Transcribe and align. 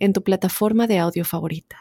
en 0.00 0.12
tu 0.12 0.22
plataforma 0.22 0.86
de 0.86 0.98
audio 0.98 1.24
favorita. 1.24 1.76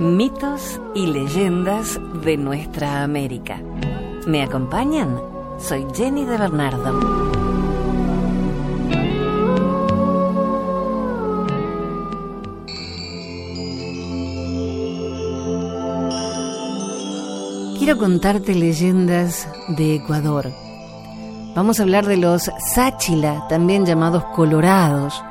Mitos 0.00 0.80
y 0.94 1.06
leyendas 1.06 2.00
de 2.24 2.38
nuestra 2.38 3.02
América. 3.02 3.60
¿Me 4.26 4.42
acompañan? 4.42 5.20
Soy 5.58 5.86
Jenny 5.94 6.24
de 6.24 6.38
Bernardo. 6.38 7.30
Quiero 17.78 17.98
contarte 17.98 18.54
leyendas 18.54 19.48
de 19.68 19.96
Ecuador. 19.96 20.50
Vamos 21.54 21.80
a 21.80 21.82
hablar 21.82 22.06
de 22.06 22.16
los 22.16 22.50
Sáchila, 22.72 23.46
también 23.48 23.84
llamados 23.84 24.24
Colorados, 24.36 25.24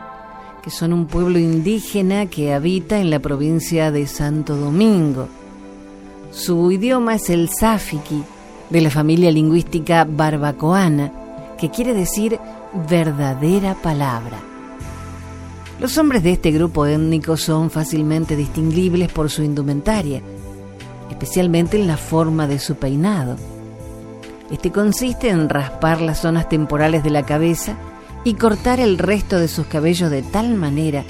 que 0.63 0.69
son 0.69 0.93
un 0.93 1.05
pueblo 1.05 1.39
indígena 1.39 2.25
que 2.25 2.53
habita 2.53 2.99
en 2.99 3.09
la 3.09 3.19
provincia 3.19 3.91
de 3.91 4.07
Santo 4.07 4.55
Domingo. 4.55 5.27
Su 6.31 6.71
idioma 6.71 7.15
es 7.15 7.29
el 7.29 7.49
sáfiqui, 7.49 8.23
de 8.69 8.81
la 8.81 8.89
familia 8.89 9.31
lingüística 9.31 10.05
barbacoana, 10.05 11.11
que 11.57 11.69
quiere 11.69 11.93
decir 11.93 12.39
verdadera 12.87 13.73
palabra. 13.75 14.39
Los 15.79 15.97
hombres 15.97 16.23
de 16.23 16.33
este 16.33 16.51
grupo 16.51 16.85
étnico 16.85 17.37
son 17.37 17.71
fácilmente 17.71 18.35
distinguibles 18.35 19.11
por 19.11 19.29
su 19.29 19.43
indumentaria, 19.43 20.21
especialmente 21.09 21.79
en 21.79 21.87
la 21.87 21.97
forma 21.97 22.47
de 22.47 22.59
su 22.59 22.75
peinado. 22.75 23.37
Este 24.51 24.71
consiste 24.71 25.29
en 25.29 25.49
raspar 25.49 26.01
las 26.01 26.19
zonas 26.19 26.49
temporales 26.49 27.03
de 27.03 27.11
la 27.11 27.25
cabeza 27.25 27.77
y 28.23 28.33
cortar 28.33 28.79
el 28.79 28.97
resto 28.97 29.39
de 29.39 29.47
sus 29.47 29.67
cabellos 29.67 30.11
de 30.11 30.21
tal 30.21 30.55
manera 30.55 31.03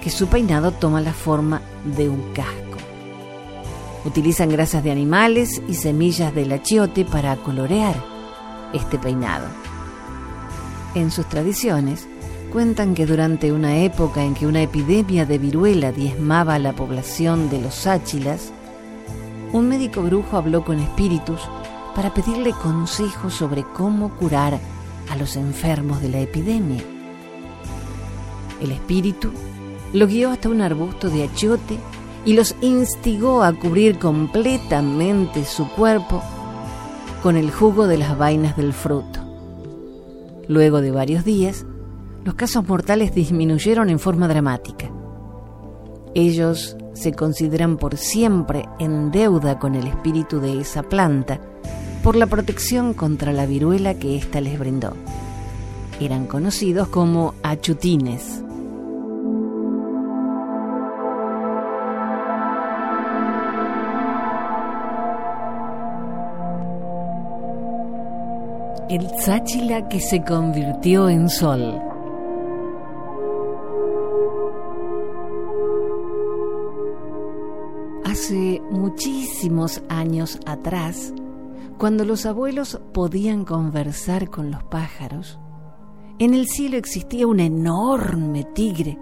que 0.00 0.10
su 0.10 0.28
peinado 0.28 0.70
toma 0.72 1.00
la 1.00 1.12
forma 1.12 1.60
de 1.96 2.08
un 2.08 2.32
casco. 2.32 2.78
Utilizan 4.04 4.50
grasas 4.50 4.84
de 4.84 4.92
animales 4.92 5.60
y 5.68 5.74
semillas 5.74 6.34
del 6.34 6.52
achiote 6.52 7.04
para 7.04 7.36
colorear 7.36 7.96
este 8.72 8.98
peinado. 8.98 9.46
En 10.94 11.10
sus 11.10 11.28
tradiciones, 11.28 12.06
cuentan 12.52 12.94
que 12.94 13.04
durante 13.04 13.52
una 13.52 13.78
época 13.78 14.22
en 14.22 14.34
que 14.34 14.46
una 14.46 14.62
epidemia 14.62 15.26
de 15.26 15.38
viruela 15.38 15.90
diezmaba 15.90 16.54
a 16.54 16.58
la 16.60 16.72
población 16.72 17.50
de 17.50 17.60
los 17.60 17.86
Áchilas, 17.86 18.52
un 19.52 19.68
médico 19.68 20.02
brujo 20.02 20.36
habló 20.36 20.64
con 20.64 20.78
espíritus 20.78 21.40
para 21.94 22.14
pedirle 22.14 22.52
consejos 22.52 23.34
sobre 23.34 23.64
cómo 23.74 24.10
curar 24.16 24.58
a 25.08 25.16
los 25.16 25.36
enfermos 25.36 26.00
de 26.02 26.08
la 26.08 26.20
epidemia. 26.20 26.82
El 28.60 28.72
espíritu 28.72 29.30
lo 29.92 30.06
guió 30.06 30.30
hasta 30.30 30.48
un 30.48 30.60
arbusto 30.60 31.10
de 31.10 31.24
achiote 31.24 31.78
y 32.24 32.32
los 32.32 32.56
instigó 32.60 33.42
a 33.42 33.52
cubrir 33.52 33.98
completamente 33.98 35.44
su 35.44 35.68
cuerpo 35.68 36.22
con 37.22 37.36
el 37.36 37.50
jugo 37.50 37.86
de 37.86 37.98
las 37.98 38.18
vainas 38.18 38.56
del 38.56 38.72
fruto. 38.72 39.20
Luego 40.48 40.80
de 40.80 40.90
varios 40.90 41.24
días, 41.24 41.64
los 42.24 42.34
casos 42.34 42.66
mortales 42.66 43.14
disminuyeron 43.14 43.90
en 43.90 43.98
forma 43.98 44.28
dramática. 44.28 44.90
Ellos 46.14 46.76
se 46.94 47.12
consideran 47.12 47.76
por 47.76 47.96
siempre 47.96 48.64
en 48.78 49.10
deuda 49.10 49.58
con 49.58 49.74
el 49.74 49.86
espíritu 49.86 50.40
de 50.40 50.60
esa 50.60 50.82
planta 50.82 51.40
por 52.06 52.14
la 52.14 52.28
protección 52.28 52.94
contra 52.94 53.32
la 53.32 53.46
viruela 53.46 53.94
que 53.94 54.16
ésta 54.16 54.40
les 54.40 54.60
brindó. 54.60 54.92
Eran 56.00 56.28
conocidos 56.28 56.86
como 56.86 57.34
achutines. 57.42 58.44
El 68.88 69.10
Tsáchila 69.16 69.88
que 69.88 69.98
se 69.98 70.22
convirtió 70.22 71.08
en 71.08 71.28
sol. 71.28 71.80
Hace 78.04 78.62
muchísimos 78.70 79.82
años 79.88 80.38
atrás, 80.46 81.12
cuando 81.78 82.04
los 82.04 82.24
abuelos 82.24 82.80
podían 82.92 83.44
conversar 83.44 84.30
con 84.30 84.50
los 84.50 84.62
pájaros, 84.64 85.38
en 86.18 86.32
el 86.32 86.46
cielo 86.46 86.78
existía 86.78 87.26
un 87.26 87.40
enorme 87.40 88.44
tigre 88.44 88.98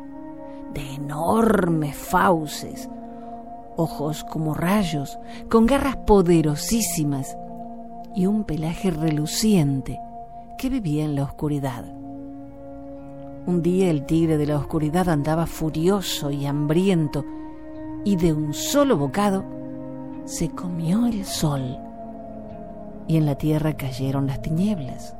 de 0.73 0.95
enormes 0.95 1.97
fauces, 1.97 2.89
ojos 3.77 4.25
como 4.25 4.55
rayos, 4.55 5.17
con 5.49 5.67
garras 5.67 5.97
poderosísimas 5.99 7.37
y 8.17 8.27
un 8.27 8.43
pelaje 8.43 8.91
reluciente 8.91 10.01
que 10.59 10.69
vivía 10.69 11.05
en 11.05 11.15
la 11.15 11.23
oscuridad. 11.23 11.85
Un 13.47 13.63
día 13.63 13.91
el 13.91 14.05
tigre 14.07 14.37
de 14.37 14.47
la 14.47 14.59
oscuridad 14.59 15.09
andaba 15.09 15.47
furioso 15.47 16.31
y 16.31 16.47
hambriento 16.47 17.25
y 18.05 18.17
de 18.17 18.33
un 18.33 18.53
solo 18.53 18.97
bocado 18.97 19.45
se 20.25 20.49
comió 20.49 21.07
el 21.07 21.25
sol 21.25 21.84
y 23.07 23.17
en 23.17 23.27
la 23.27 23.37
tierra 23.37 23.77
cayeron 23.77 24.27
las 24.27 24.43
tinieblas. 24.43 25.15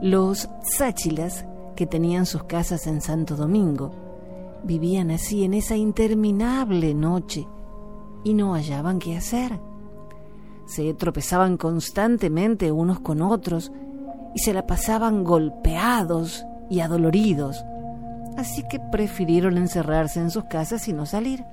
Los 0.00 0.48
sáchilas, 0.62 1.46
que 1.76 1.86
tenían 1.86 2.26
sus 2.26 2.44
casas 2.44 2.86
en 2.86 3.00
Santo 3.00 3.36
Domingo, 3.36 3.92
vivían 4.62 5.10
así 5.10 5.44
en 5.44 5.54
esa 5.54 5.76
interminable 5.76 6.94
noche 6.94 7.46
y 8.22 8.34
no 8.34 8.54
hallaban 8.54 8.98
qué 8.98 9.16
hacer. 9.16 9.58
Se 10.66 10.94
tropezaban 10.94 11.56
constantemente 11.56 12.72
unos 12.72 13.00
con 13.00 13.20
otros 13.22 13.72
y 14.34 14.38
se 14.38 14.54
la 14.54 14.66
pasaban 14.66 15.24
golpeados 15.24 16.44
y 16.70 16.80
adoloridos 16.80 17.64
así 18.36 18.62
que 18.68 18.80
prefirieron 18.80 19.58
encerrarse 19.58 20.20
en 20.20 20.30
sus 20.30 20.44
casas 20.44 20.88
y 20.88 20.92
no 20.92 21.06
salir. 21.06 21.44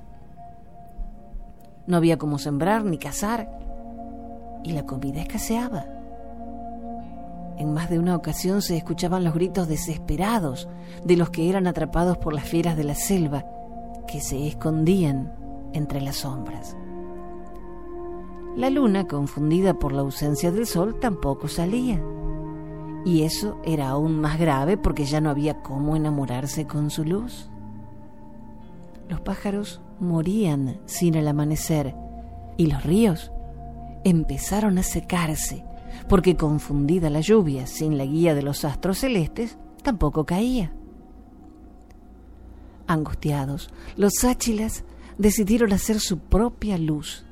No 1.86 1.96
había 1.96 2.18
cómo 2.18 2.38
sembrar 2.38 2.84
ni 2.84 2.98
cazar, 2.98 3.50
y 4.64 4.72
la 4.72 4.84
comida 4.84 5.20
escaseaba. 5.20 5.86
En 7.58 7.72
más 7.72 7.90
de 7.90 7.98
una 7.98 8.16
ocasión 8.16 8.62
se 8.62 8.76
escuchaban 8.76 9.24
los 9.24 9.34
gritos 9.34 9.68
desesperados 9.68 10.68
de 11.04 11.16
los 11.16 11.30
que 11.30 11.48
eran 11.48 11.66
atrapados 11.66 12.18
por 12.18 12.32
las 12.32 12.44
fieras 12.44 12.76
de 12.76 12.84
la 12.84 12.94
selva, 12.94 13.44
que 14.06 14.20
se 14.20 14.46
escondían 14.46 15.32
entre 15.72 16.00
las 16.00 16.16
sombras. 16.16 16.76
La 18.56 18.68
luna, 18.68 19.06
confundida 19.06 19.74
por 19.74 19.92
la 19.92 20.02
ausencia 20.02 20.50
del 20.50 20.66
sol, 20.66 20.98
tampoco 21.00 21.48
salía 21.48 22.02
y 23.04 23.22
eso 23.22 23.58
era 23.64 23.88
aún 23.88 24.20
más 24.20 24.38
grave 24.38 24.76
porque 24.76 25.04
ya 25.04 25.20
no 25.20 25.30
había 25.30 25.60
cómo 25.62 25.96
enamorarse 25.96 26.66
con 26.66 26.90
su 26.90 27.04
luz. 27.04 27.50
Los 29.08 29.20
pájaros 29.20 29.80
morían 29.98 30.80
sin 30.86 31.14
el 31.14 31.28
amanecer 31.28 31.94
y 32.56 32.66
los 32.66 32.82
ríos 32.84 33.31
empezaron 34.04 34.78
a 34.78 34.82
secarse 34.82 35.64
porque 36.08 36.36
confundida 36.36 37.10
la 37.10 37.20
lluvia 37.20 37.66
sin 37.66 37.98
la 37.98 38.04
guía 38.04 38.34
de 38.34 38.42
los 38.42 38.64
astros 38.64 38.98
celestes 38.98 39.58
tampoco 39.82 40.24
caía. 40.24 40.72
Angustiados, 42.86 43.70
los 43.96 44.24
áchilas 44.24 44.84
decidieron 45.18 45.72
hacer 45.72 46.00
su 46.00 46.18
propia 46.18 46.78
luz 46.78 47.24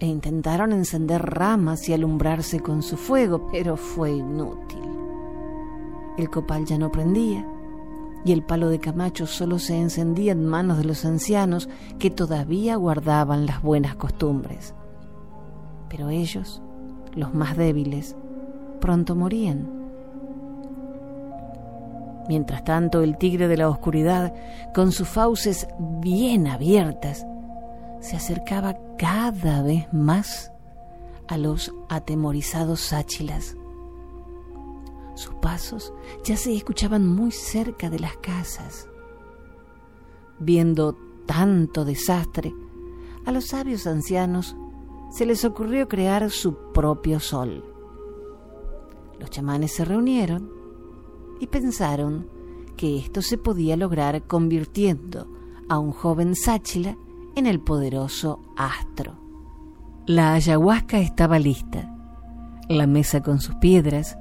e 0.00 0.06
intentaron 0.06 0.72
encender 0.72 1.22
ramas 1.22 1.88
y 1.88 1.92
alumbrarse 1.92 2.60
con 2.60 2.82
su 2.82 2.96
fuego, 2.96 3.48
pero 3.50 3.76
fue 3.76 4.12
inútil. 4.12 4.82
El 6.16 6.30
copal 6.30 6.64
ya 6.64 6.78
no 6.78 6.90
prendía 6.90 7.46
y 8.24 8.32
el 8.32 8.42
palo 8.42 8.68
de 8.68 8.80
Camacho 8.80 9.26
solo 9.26 9.58
se 9.58 9.76
encendía 9.76 10.32
en 10.32 10.44
manos 10.44 10.78
de 10.78 10.84
los 10.84 11.04
ancianos 11.04 11.68
que 11.98 12.10
todavía 12.10 12.76
guardaban 12.76 13.46
las 13.46 13.62
buenas 13.62 13.96
costumbres. 13.96 14.74
Pero 15.88 16.10
ellos, 16.10 16.62
los 17.14 17.34
más 17.34 17.56
débiles, 17.56 18.16
pronto 18.80 19.14
morían. 19.14 19.78
Mientras 22.28 22.62
tanto, 22.62 23.02
el 23.02 23.16
tigre 23.16 23.48
de 23.48 23.56
la 23.56 23.70
oscuridad, 23.70 24.34
con 24.74 24.92
sus 24.92 25.08
fauces 25.08 25.66
bien 25.78 26.46
abiertas, 26.46 27.26
se 28.00 28.16
acercaba 28.16 28.76
cada 28.98 29.62
vez 29.62 29.92
más 29.92 30.52
a 31.26 31.38
los 31.38 31.74
atemorizados 31.88 32.80
sáchilas. 32.80 33.56
Sus 35.14 35.34
pasos 35.36 35.92
ya 36.22 36.36
se 36.36 36.54
escuchaban 36.54 37.06
muy 37.06 37.32
cerca 37.32 37.90
de 37.90 37.98
las 37.98 38.16
casas. 38.18 38.86
Viendo 40.38 40.96
tanto 41.26 41.84
desastre, 41.84 42.54
a 43.26 43.32
los 43.32 43.46
sabios 43.48 43.86
ancianos 43.86 44.54
se 45.10 45.26
les 45.26 45.44
ocurrió 45.44 45.88
crear 45.88 46.30
su 46.30 46.72
propio 46.72 47.20
sol. 47.20 47.64
Los 49.18 49.30
chamanes 49.30 49.74
se 49.74 49.84
reunieron 49.84 50.50
y 51.40 51.46
pensaron 51.46 52.26
que 52.76 52.98
esto 52.98 53.22
se 53.22 53.38
podía 53.38 53.76
lograr 53.76 54.22
convirtiendo 54.22 55.26
a 55.68 55.78
un 55.78 55.92
joven 55.92 56.34
sáchila 56.34 56.96
en 57.34 57.46
el 57.46 57.60
poderoso 57.60 58.40
astro. 58.56 59.14
La 60.06 60.34
ayahuasca 60.34 60.98
estaba 61.00 61.38
lista, 61.38 61.94
la 62.68 62.86
mesa 62.86 63.22
con 63.22 63.40
sus 63.40 63.54
piedras 63.56 64.16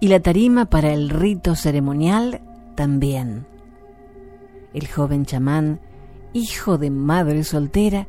y 0.00 0.08
la 0.08 0.20
tarima 0.20 0.66
para 0.66 0.92
el 0.92 1.10
rito 1.10 1.54
ceremonial 1.54 2.42
también. 2.76 3.46
El 4.74 4.88
joven 4.88 5.24
chamán, 5.26 5.80
hijo 6.32 6.78
de 6.78 6.90
madre 6.90 7.44
soltera, 7.44 8.06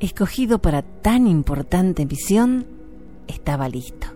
escogido 0.00 0.60
para 0.60 0.82
tan 0.82 1.26
importante 1.26 2.06
misión, 2.06 2.66
estaba 3.26 3.68
listo. 3.68 4.08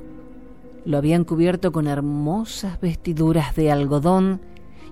Lo 0.85 0.99
habían 0.99 1.25
cubierto 1.25 1.73
con 1.73 1.87
hermosas 1.87 2.81
vestiduras 2.81 3.55
de 3.55 3.71
algodón 3.71 4.41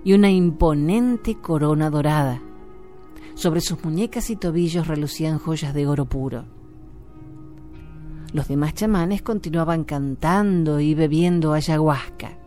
y 0.04 0.12
una 0.12 0.30
imponente 0.30 1.36
corona 1.36 1.90
dorada. 1.90 2.42
Sobre 3.34 3.60
sus 3.60 3.82
muñecas 3.84 4.30
y 4.30 4.36
tobillos 4.36 4.86
relucían 4.86 5.38
joyas 5.38 5.74
de 5.74 5.86
oro 5.86 6.06
puro. 6.06 6.44
Los 8.32 8.48
demás 8.48 8.74
chamanes 8.74 9.22
continuaban 9.22 9.84
cantando 9.84 10.80
y 10.80 10.94
bebiendo 10.94 11.52
ayahuasca. 11.52 12.38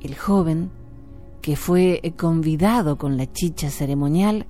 El 0.00 0.14
joven, 0.14 0.70
que 1.40 1.56
fue 1.56 2.00
convidado 2.16 2.96
con 2.96 3.16
la 3.16 3.32
chicha 3.32 3.70
ceremonial, 3.70 4.46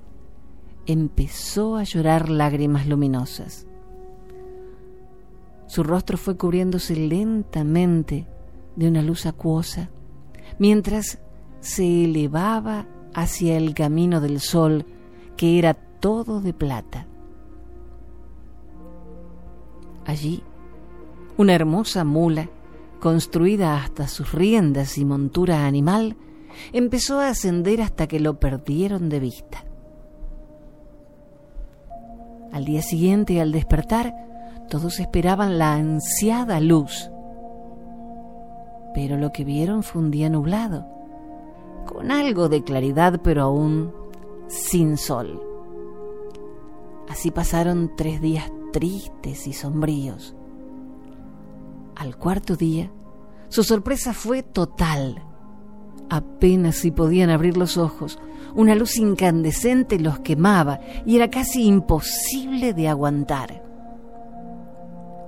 empezó 0.87 1.75
a 1.75 1.83
llorar 1.83 2.29
lágrimas 2.29 2.87
luminosas. 2.87 3.67
Su 5.67 5.83
rostro 5.83 6.17
fue 6.17 6.37
cubriéndose 6.37 6.95
lentamente 6.95 8.25
de 8.77 8.87
una 8.87 9.01
luz 9.01 9.25
acuosa, 9.25 9.89
mientras 10.59 11.19
se 11.59 12.05
elevaba 12.05 12.87
hacia 13.13 13.57
el 13.57 13.73
camino 13.73 14.21
del 14.21 14.39
sol, 14.39 14.85
que 15.35 15.59
era 15.59 15.73
todo 15.73 16.39
de 16.39 16.53
plata. 16.53 17.05
Allí, 20.05 20.41
una 21.35 21.53
hermosa 21.53 22.05
mula, 22.05 22.49
construida 23.01 23.83
hasta 23.83 24.07
sus 24.07 24.31
riendas 24.31 24.97
y 24.97 25.03
montura 25.03 25.67
animal, 25.67 26.15
empezó 26.71 27.19
a 27.19 27.29
ascender 27.29 27.81
hasta 27.81 28.07
que 28.07 28.21
lo 28.21 28.39
perdieron 28.39 29.09
de 29.09 29.19
vista. 29.19 29.66
Al 32.57 32.65
día 32.65 32.81
siguiente, 32.81 33.39
al 33.39 33.51
despertar, 33.51 34.15
todos 34.67 34.99
esperaban 34.99 35.59
la 35.59 35.75
ansiada 35.75 36.59
luz, 36.59 37.11
pero 38.95 39.15
lo 39.15 39.31
que 39.31 39.43
vieron 39.43 39.83
fue 39.83 40.01
un 40.01 40.09
día 40.09 40.27
nublado, 40.27 40.87
con 41.85 42.09
algo 42.09 42.49
de 42.49 42.63
claridad, 42.63 43.21
pero 43.23 43.43
aún 43.43 43.93
sin 44.47 44.97
sol. 44.97 45.39
Así 47.07 47.29
pasaron 47.29 47.91
tres 47.95 48.21
días 48.21 48.51
tristes 48.73 49.45
y 49.45 49.53
sombríos. 49.53 50.35
Al 51.95 52.17
cuarto 52.17 52.55
día, 52.55 52.91
su 53.49 53.63
sorpresa 53.63 54.13
fue 54.13 54.41
total. 54.41 55.23
Apenas 56.09 56.77
si 56.77 56.89
podían 56.89 57.29
abrir 57.29 57.55
los 57.55 57.77
ojos, 57.77 58.17
una 58.55 58.75
luz 58.75 58.97
incandescente 58.97 59.99
los 59.99 60.19
quemaba 60.19 60.79
y 61.05 61.15
era 61.15 61.29
casi 61.29 61.65
imposible 61.65 62.73
de 62.73 62.87
aguantar. 62.87 63.63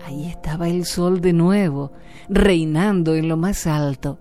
Ahí 0.06 0.28
estaba 0.28 0.68
el 0.68 0.86
sol 0.86 1.22
de 1.22 1.34
nuevo, 1.34 1.92
reinando 2.30 3.14
en 3.16 3.28
lo 3.28 3.38
más 3.38 3.68
alto, 3.68 4.18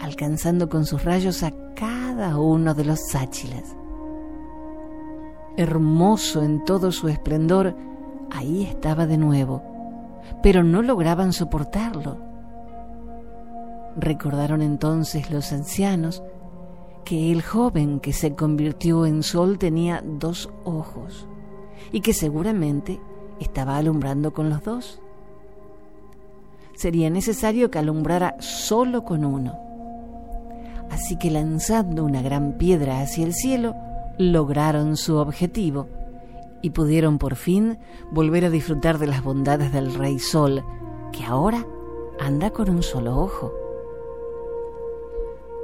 alcanzando 0.00 0.68
con 0.68 0.86
sus 0.86 1.04
rayos 1.04 1.42
a 1.42 1.52
cada 1.74 2.38
uno 2.38 2.72
de 2.74 2.84
los 2.84 3.00
sáchilas. 3.10 3.76
Hermoso 5.58 6.42
en 6.42 6.64
todo 6.64 6.92
su 6.92 7.08
esplendor, 7.08 7.76
ahí 8.30 8.62
estaba 8.64 9.06
de 9.06 9.18
nuevo, 9.18 9.62
pero 10.42 10.62
no 10.62 10.82
lograban 10.82 11.32
soportarlo. 11.32 12.18
Recordaron 13.96 14.62
entonces 14.62 15.30
los 15.30 15.52
ancianos 15.52 16.22
que 17.06 17.30
el 17.30 17.40
joven 17.40 18.00
que 18.00 18.12
se 18.12 18.34
convirtió 18.34 19.06
en 19.06 19.22
sol 19.22 19.58
tenía 19.58 20.02
dos 20.04 20.50
ojos 20.64 21.28
y 21.92 22.00
que 22.00 22.12
seguramente 22.12 23.00
estaba 23.38 23.76
alumbrando 23.76 24.32
con 24.32 24.50
los 24.50 24.64
dos. 24.64 25.00
Sería 26.74 27.08
necesario 27.08 27.70
que 27.70 27.78
alumbrara 27.78 28.34
solo 28.40 29.04
con 29.04 29.24
uno. 29.24 29.56
Así 30.90 31.16
que 31.16 31.30
lanzando 31.30 32.04
una 32.04 32.22
gran 32.22 32.58
piedra 32.58 33.00
hacia 33.00 33.24
el 33.24 33.34
cielo, 33.34 33.76
lograron 34.18 34.96
su 34.96 35.16
objetivo 35.16 35.86
y 36.60 36.70
pudieron 36.70 37.18
por 37.18 37.36
fin 37.36 37.78
volver 38.10 38.44
a 38.44 38.50
disfrutar 38.50 38.98
de 38.98 39.06
las 39.06 39.22
bondades 39.22 39.72
del 39.72 39.94
Rey 39.94 40.18
Sol, 40.18 40.64
que 41.12 41.24
ahora 41.24 41.64
anda 42.18 42.50
con 42.50 42.68
un 42.68 42.82
solo 42.82 43.16
ojo. 43.16 43.52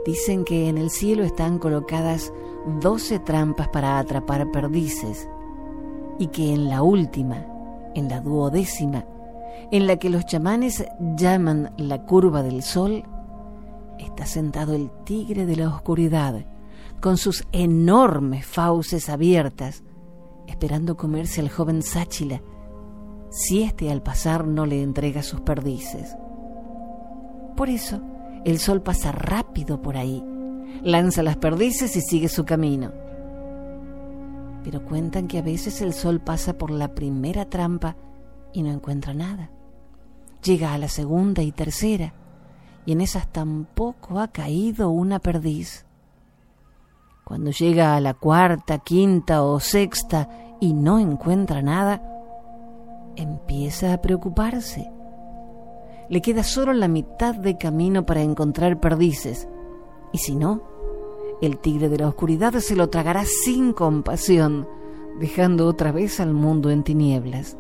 Dicen 0.05 0.45
que 0.45 0.69
en 0.69 0.79
el 0.79 0.91
cielo 0.91 1.23
están 1.23 1.59
colocadas 1.59 2.33
doce 2.81 3.19
trampas 3.19 3.69
para 3.69 3.99
atrapar 3.99 4.51
perdices 4.51 5.29
y 6.19 6.29
que 6.29 6.53
en 6.53 6.69
la 6.69 6.83
última, 6.83 7.47
en 7.95 8.09
la 8.09 8.21
duodécima, 8.21 9.05
en 9.71 9.87
la 9.87 9.97
que 9.97 10.11
los 10.11 10.27
chamanes 10.27 10.85
llaman 11.17 11.73
la 11.77 12.05
curva 12.05 12.43
del 12.43 12.63
sol, 12.63 13.05
está 13.99 14.27
sentado 14.27 14.75
el 14.75 14.91
tigre 15.05 15.47
de 15.47 15.57
la 15.57 15.69
oscuridad, 15.69 16.45
con 17.01 17.17
sus 17.17 17.45
enormes 17.53 18.45
fauces 18.47 19.09
abiertas, 19.09 19.82
esperando 20.47 20.97
comerse 20.97 21.41
al 21.41 21.49
joven 21.49 21.82
Sáchila, 21.82 22.43
si 23.31 23.63
éste 23.63 23.91
al 23.91 24.03
pasar 24.03 24.47
no 24.47 24.67
le 24.67 24.82
entrega 24.82 25.23
sus 25.23 25.41
perdices. 25.41 26.17
Por 27.56 27.69
eso, 27.69 28.01
el 28.44 28.58
sol 28.58 28.82
pasa 28.82 29.13
rápido 29.13 29.81
por 29.81 29.96
ahí, 29.96 30.22
lanza 30.82 31.22
las 31.22 31.37
perdices 31.37 31.96
y 31.96 32.01
sigue 32.01 32.29
su 32.29 32.44
camino 32.44 32.93
pero 34.65 34.84
cuentan 34.84 35.29
que 35.29 35.39
a 35.39 35.43
veces 35.43 35.81
el 35.81 35.93
sol 35.93 36.20
pasa 36.20 36.56
por 36.56 36.70
la 36.70 36.94
primera 36.94 37.46
trampa 37.46 37.96
y 38.53 38.63
no 38.63 38.70
encuentra 38.70 39.15
nada. 39.15 39.51
Llega 40.43 40.72
a 40.72 40.79
la 40.79 40.89
segunda 40.89 41.43
y 41.43 41.53
tercera, 41.53 42.15
y 42.84 42.93
en 42.93 43.01
esas 43.01 43.29
tampoco 43.29 44.20
ha 44.20 44.29
caído 44.29 44.91
una 44.91 45.19
perdiz. 45.19 45.87
Cuando 47.25 47.51
llega 47.51 47.96
a 47.96 48.01
la 48.01 48.15
cuarta, 48.15 48.79
quinta 48.79 49.43
o 49.43 49.61
sexta 49.61 50.29
y 50.61 50.75
no 50.75 50.99
encuentra 50.99 51.63
nada, 51.63 52.03
empieza 53.17 53.93
a 53.93 54.03
preocuparse. 54.03 54.91
Le 56.13 56.21
queda 56.21 56.43
solo 56.43 56.75
la 56.75 56.89
mitad 56.89 57.35
de 57.35 57.57
camino 57.57 58.05
para 58.05 58.21
encontrar 58.21 58.79
perdices, 58.79 59.49
y 60.13 60.19
si 60.19 60.37
no, 60.37 60.61
el 61.41 61.59
tigre 61.59 61.89
de 61.89 61.97
la 61.97 62.09
oscuridad 62.09 62.53
se 62.59 62.77
lo 62.77 62.91
tragará 62.91 63.25
sin 63.25 63.73
compasión, 63.73 64.69
dejando 65.19 65.67
otra 65.67 65.91
vez 65.91 66.21
al 66.21 66.35
mundo 66.35 66.69
en 66.69 66.85
tinieblas. 66.85 67.57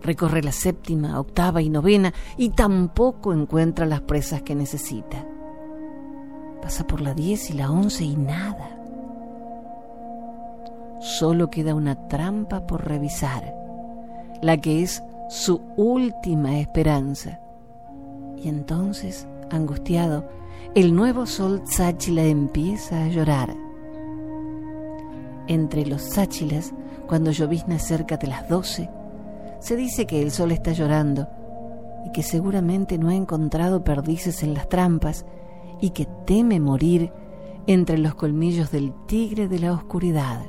Recorre 0.00 0.42
la 0.42 0.52
séptima, 0.52 1.20
octava 1.20 1.60
y 1.60 1.68
novena 1.68 2.14
y 2.38 2.48
tampoco 2.48 3.34
encuentra 3.34 3.84
las 3.84 4.00
presas 4.00 4.40
que 4.40 4.54
necesita. 4.54 5.26
Pasa 6.62 6.86
por 6.86 7.02
la 7.02 7.12
diez 7.12 7.50
y 7.50 7.52
la 7.52 7.70
once 7.70 8.02
y 8.02 8.16
nada. 8.16 8.78
Solo 11.02 11.50
queda 11.50 11.74
una 11.74 12.08
trampa 12.08 12.66
por 12.66 12.88
revisar, 12.88 13.54
la 14.40 14.56
que 14.56 14.82
es 14.82 15.02
su 15.28 15.60
última 15.76 16.58
esperanza. 16.58 17.40
Y 18.36 18.48
entonces, 18.48 19.26
angustiado, 19.50 20.28
el 20.74 20.94
nuevo 20.94 21.26
sol 21.26 21.62
sáchila 21.64 22.24
empieza 22.24 23.04
a 23.04 23.08
llorar. 23.08 23.56
Entre 25.46 25.86
los 25.86 26.02
sáchilas, 26.02 26.72
cuando 27.06 27.30
llovizna 27.30 27.78
cerca 27.78 28.16
de 28.16 28.26
las 28.26 28.48
doce, 28.48 28.90
se 29.60 29.76
dice 29.76 30.06
que 30.06 30.22
el 30.22 30.30
sol 30.30 30.52
está 30.52 30.72
llorando 30.72 31.28
y 32.06 32.12
que 32.12 32.22
seguramente 32.22 32.98
no 32.98 33.08
ha 33.08 33.14
encontrado 33.14 33.84
perdices 33.84 34.42
en 34.42 34.54
las 34.54 34.68
trampas 34.68 35.24
y 35.80 35.90
que 35.90 36.06
teme 36.26 36.60
morir 36.60 37.12
entre 37.66 37.98
los 37.98 38.14
colmillos 38.14 38.70
del 38.70 38.92
tigre 39.06 39.48
de 39.48 39.58
la 39.58 39.72
oscuridad. 39.72 40.44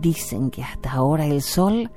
Dicen 0.00 0.50
que 0.50 0.62
hasta 0.62 0.92
ahora 0.92 1.26
el 1.26 1.42
sol 1.42 1.90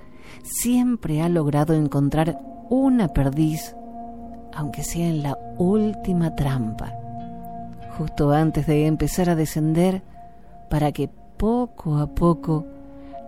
siempre 0.44 1.22
ha 1.22 1.30
logrado 1.30 1.74
encontrar 1.74 2.40
una 2.70 3.10
perdiz, 3.10 3.76
aunque 4.54 4.84
sea 4.84 5.08
en 5.08 5.24
la 5.24 5.38
última 5.58 6.36
trampa, 6.36 6.94
justo 7.98 8.32
antes 8.32 8.68
de 8.68 8.88
empezar 8.88 9.30
a 9.30 9.36
descender, 9.36 10.04
para 10.70 10.92
que 10.92 11.10
poco 11.38 11.98
a 11.98 12.08
poco 12.08 12.66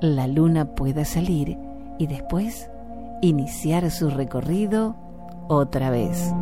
la 0.02 0.28
luna 0.28 0.76
pueda 0.76 1.06
salir 1.06 1.58
y 1.98 2.08
después 2.08 2.70
iniciar 3.22 3.90
su 3.92 4.10
recorrido 4.10 4.96
otra 5.48 5.90
vez. 5.90 6.34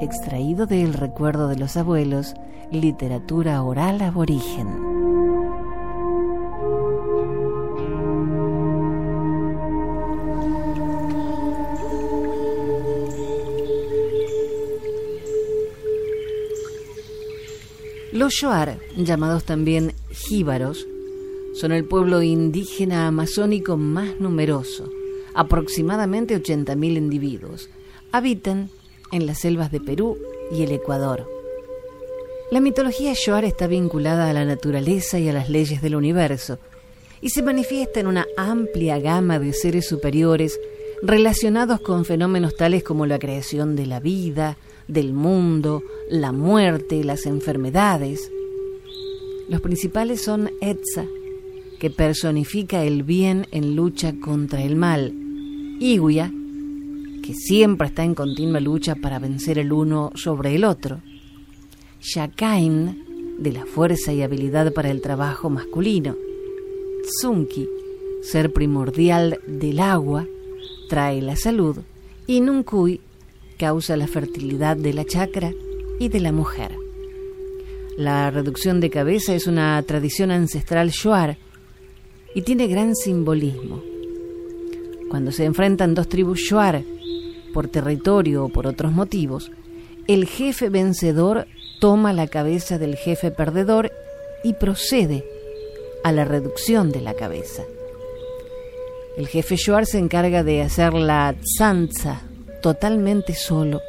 Extraído 0.00 0.66
del 0.66 0.94
recuerdo 0.94 1.48
de 1.48 1.56
los 1.56 1.76
abuelos, 1.76 2.34
literatura 2.70 3.62
oral 3.62 4.00
aborigen. 4.00 4.89
Los 18.20 18.34
Shoar, 18.34 18.78
llamados 18.98 19.44
también 19.44 19.94
jíbaros, 20.10 20.86
son 21.54 21.72
el 21.72 21.86
pueblo 21.86 22.20
indígena 22.20 23.06
amazónico 23.06 23.78
más 23.78 24.20
numeroso, 24.20 24.90
aproximadamente 25.34 26.36
80.000 26.36 26.98
individuos. 26.98 27.70
Habitan 28.12 28.68
en 29.10 29.24
las 29.24 29.38
selvas 29.38 29.72
de 29.72 29.80
Perú 29.80 30.18
y 30.52 30.62
el 30.62 30.72
Ecuador. 30.72 31.26
La 32.50 32.60
mitología 32.60 33.14
Shoar 33.14 33.46
está 33.46 33.66
vinculada 33.66 34.28
a 34.28 34.34
la 34.34 34.44
naturaleza 34.44 35.18
y 35.18 35.30
a 35.30 35.32
las 35.32 35.48
leyes 35.48 35.80
del 35.80 35.96
universo 35.96 36.58
y 37.22 37.30
se 37.30 37.42
manifiesta 37.42 38.00
en 38.00 38.06
una 38.06 38.26
amplia 38.36 38.98
gama 38.98 39.38
de 39.38 39.54
seres 39.54 39.88
superiores 39.88 40.60
relacionados 41.02 41.80
con 41.80 42.04
fenómenos 42.04 42.54
tales 42.54 42.84
como 42.84 43.06
la 43.06 43.18
creación 43.18 43.76
de 43.76 43.86
la 43.86 43.98
vida, 43.98 44.58
del 44.92 45.12
mundo, 45.12 45.82
la 46.08 46.32
muerte, 46.32 47.04
las 47.04 47.26
enfermedades. 47.26 48.30
Los 49.48 49.60
principales 49.60 50.22
son 50.22 50.50
Etza, 50.60 51.06
que 51.78 51.90
personifica 51.90 52.84
el 52.84 53.02
bien 53.02 53.46
en 53.52 53.76
lucha 53.76 54.14
contra 54.20 54.62
el 54.62 54.76
mal, 54.76 55.14
Iguia, 55.80 56.32
que 57.22 57.34
siempre 57.34 57.88
está 57.88 58.04
en 58.04 58.14
continua 58.14 58.60
lucha 58.60 58.94
para 58.96 59.18
vencer 59.18 59.58
el 59.58 59.72
uno 59.72 60.12
sobre 60.14 60.54
el 60.54 60.64
otro, 60.64 61.00
Shakain, 62.00 63.36
de 63.38 63.52
la 63.52 63.64
fuerza 63.64 64.12
y 64.12 64.22
habilidad 64.22 64.72
para 64.72 64.90
el 64.90 65.00
trabajo 65.00 65.48
masculino, 65.48 66.16
Tsunki, 67.02 67.66
ser 68.22 68.52
primordial 68.52 69.40
del 69.46 69.80
agua, 69.80 70.26
trae 70.88 71.22
la 71.22 71.36
salud, 71.36 71.78
y 72.26 72.40
Nunkui, 72.40 73.00
causa 73.60 73.94
la 73.98 74.06
fertilidad 74.06 74.74
de 74.78 74.94
la 74.94 75.04
chakra 75.04 75.52
y 75.98 76.08
de 76.08 76.20
la 76.20 76.32
mujer. 76.32 76.74
La 77.98 78.30
reducción 78.30 78.80
de 78.80 78.88
cabeza 78.88 79.34
es 79.34 79.46
una 79.46 79.82
tradición 79.82 80.30
ancestral 80.30 80.88
shuar 80.88 81.36
y 82.34 82.40
tiene 82.40 82.68
gran 82.68 82.96
simbolismo. 82.96 83.82
Cuando 85.10 85.30
se 85.30 85.44
enfrentan 85.44 85.94
dos 85.94 86.08
tribus 86.08 86.40
shuar 86.40 86.82
por 87.52 87.68
territorio 87.68 88.46
o 88.46 88.48
por 88.48 88.66
otros 88.66 88.92
motivos, 88.92 89.52
el 90.08 90.24
jefe 90.26 90.70
vencedor 90.70 91.46
toma 91.80 92.14
la 92.14 92.28
cabeza 92.28 92.78
del 92.78 92.96
jefe 92.96 93.30
perdedor 93.30 93.92
y 94.42 94.54
procede 94.54 95.22
a 96.02 96.12
la 96.12 96.24
reducción 96.24 96.92
de 96.92 97.02
la 97.02 97.12
cabeza. 97.12 97.62
El 99.18 99.28
jefe 99.28 99.56
Shuar 99.56 99.84
se 99.84 99.98
encarga 99.98 100.44
de 100.44 100.62
hacer 100.62 100.94
la 100.94 101.34
tzanza 101.34 102.29
totalmente 102.60 103.34
solo, 103.34 103.80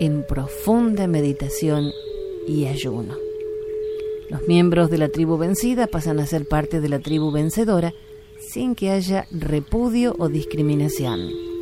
en 0.00 0.26
profunda 0.26 1.06
meditación 1.06 1.90
y 2.48 2.66
ayuno. 2.66 3.14
Los 4.28 4.46
miembros 4.48 4.90
de 4.90 4.98
la 4.98 5.08
tribu 5.08 5.38
vencida 5.38 5.86
pasan 5.86 6.18
a 6.18 6.26
ser 6.26 6.46
parte 6.46 6.80
de 6.80 6.88
la 6.88 6.98
tribu 6.98 7.30
vencedora 7.30 7.92
sin 8.40 8.74
que 8.74 8.90
haya 8.90 9.26
repudio 9.30 10.14
o 10.18 10.28
discriminación. 10.28 11.53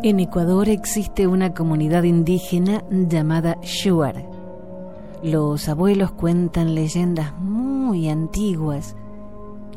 En 0.00 0.20
Ecuador 0.20 0.68
existe 0.68 1.26
una 1.26 1.54
comunidad 1.54 2.04
indígena 2.04 2.84
llamada 2.88 3.58
Shuar. 3.62 4.24
Los 5.24 5.68
abuelos 5.68 6.12
cuentan 6.12 6.76
leyendas 6.76 7.36
muy 7.40 8.08
antiguas 8.08 8.94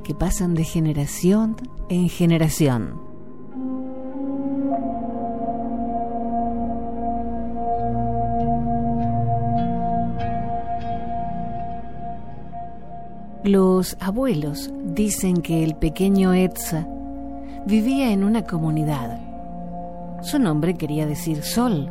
que 0.03 0.13
pasan 0.13 0.53
de 0.53 0.63
generación 0.63 1.55
en 1.89 2.07
generación. 2.07 3.01
Los 13.43 13.97
abuelos 13.99 14.71
dicen 14.85 15.41
que 15.41 15.63
el 15.63 15.73
pequeño 15.73 16.31
Etza 16.35 16.87
vivía 17.65 18.11
en 18.11 18.23
una 18.23 18.43
comunidad 18.43 19.30
su 20.21 20.39
nombre 20.39 20.75
quería 20.75 21.05
decir 21.05 21.43
sol, 21.43 21.89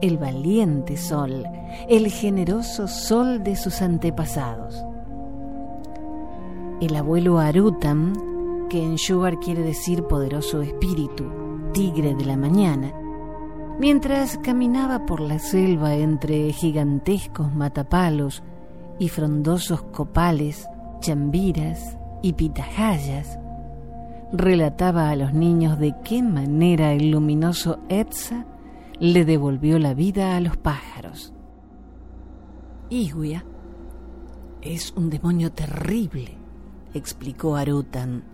el 0.00 0.18
valiente 0.18 0.96
sol, 0.96 1.44
el 1.88 2.10
generoso 2.10 2.88
sol 2.88 3.42
de 3.42 3.56
sus 3.56 3.82
antepasados. 3.82 4.84
El 6.80 6.94
abuelo 6.96 7.38
Arutam, 7.38 8.68
que 8.68 8.82
en 8.82 8.98
Sugar 8.98 9.38
quiere 9.38 9.62
decir 9.62 10.04
poderoso 10.04 10.62
espíritu, 10.62 11.24
tigre 11.72 12.14
de 12.14 12.24
la 12.24 12.36
mañana, 12.36 12.92
mientras 13.78 14.38
caminaba 14.38 15.06
por 15.06 15.20
la 15.20 15.38
selva 15.38 15.94
entre 15.94 16.52
gigantescos 16.52 17.52
matapalos 17.54 18.42
y 18.98 19.08
frondosos 19.08 19.82
copales, 19.82 20.68
chambiras 21.00 21.96
y 22.22 22.34
pitahayas, 22.34 23.38
relataba 24.34 25.10
a 25.10 25.16
los 25.16 25.32
niños 25.32 25.78
de 25.78 25.94
qué 26.04 26.20
manera 26.20 26.92
el 26.92 27.12
luminoso 27.12 27.78
Etza 27.88 28.44
le 28.98 29.24
devolvió 29.24 29.78
la 29.78 29.94
vida 29.94 30.36
a 30.36 30.40
los 30.40 30.56
pájaros. 30.56 31.32
Iguia 32.90 33.44
es 34.60 34.92
un 34.96 35.08
demonio 35.08 35.52
terrible, 35.52 36.36
explicó 36.94 37.54
Arutan. 37.54 38.24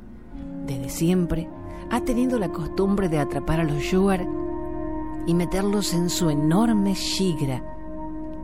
Desde 0.66 0.88
siempre 0.88 1.49
ha 1.90 2.00
tenido 2.00 2.38
la 2.38 2.49
costumbre 2.49 3.11
de 3.11 3.19
atrapar 3.19 3.61
a 3.61 3.64
los 3.64 3.90
Yuar 3.90 4.26
y 5.26 5.35
meterlos 5.35 5.92
en 5.92 6.09
su 6.09 6.30
enorme 6.30 6.95
shigra 6.95 7.62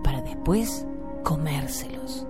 para 0.04 0.20
después 0.20 0.86
comérselos. 1.24 2.26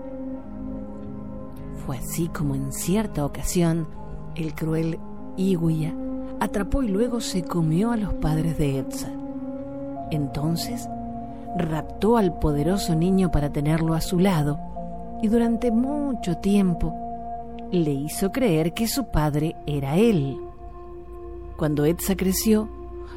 Fue 1.85 1.99
así 1.99 2.29
como 2.29 2.55
en 2.55 2.73
cierta 2.73 3.25
ocasión 3.25 3.89
el 4.37 4.55
cruel 4.55 5.01
Iguia 5.37 5.95
atrapó 6.41 6.83
y 6.83 6.89
luego 6.89 7.21
se 7.21 7.43
comió 7.43 7.93
a 7.93 7.97
los 7.97 8.15
padres 8.15 8.59
de 8.59 8.79
Etza. 8.79 9.09
Entonces 10.11 10.89
raptó 11.57 12.17
al 12.17 12.39
poderoso 12.39 12.95
niño 12.95 13.31
para 13.31 13.51
tenerlo 13.53 13.95
a 13.95 14.01
su 14.01 14.19
lado 14.19 14.59
y 15.23 15.29
durante 15.29 15.71
mucho 15.71 16.37
tiempo 16.37 16.95
le 17.71 17.93
hizo 17.93 18.31
creer 18.31 18.75
que 18.75 18.87
su 18.87 19.07
padre 19.07 19.57
era 19.67 19.97
él. 19.97 20.39
Cuando 21.57 21.85
Etza 21.85 22.17
creció, 22.17 22.69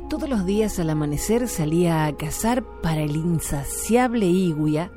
todos 0.10 0.30
los 0.30 0.46
días 0.46 0.80
al 0.80 0.90
amanecer 0.90 1.48
salía 1.48 2.06
a 2.06 2.14
cazar 2.14 2.64
para 2.82 3.02
el 3.02 3.16
insaciable 3.16 4.26
Iguia, 4.26 4.92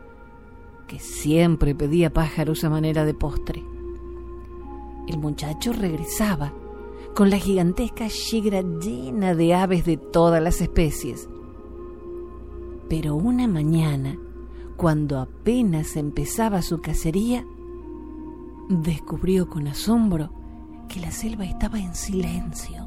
que 0.86 0.98
siempre 0.98 1.74
pedía 1.74 2.12
pájaros 2.12 2.64
a 2.64 2.70
manera 2.70 3.04
de 3.04 3.14
postre. 3.14 3.62
El 5.08 5.18
muchacho 5.18 5.72
regresaba 5.72 6.52
con 7.14 7.28
la 7.28 7.36
gigantesca 7.36 8.08
shigra 8.08 8.62
llena 8.62 9.34
de 9.34 9.54
aves 9.54 9.84
de 9.84 9.96
todas 9.96 10.42
las 10.42 10.60
especies. 10.60 11.28
Pero 12.88 13.16
una 13.16 13.46
mañana, 13.46 14.18
cuando 14.76 15.18
apenas 15.18 15.96
empezaba 15.96 16.62
su 16.62 16.80
cacería, 16.80 17.44
descubrió 18.68 19.48
con 19.48 19.68
asombro 19.68 20.30
que 20.88 21.00
la 21.00 21.10
selva 21.10 21.44
estaba 21.44 21.78
en 21.78 21.94
silencio. 21.94 22.86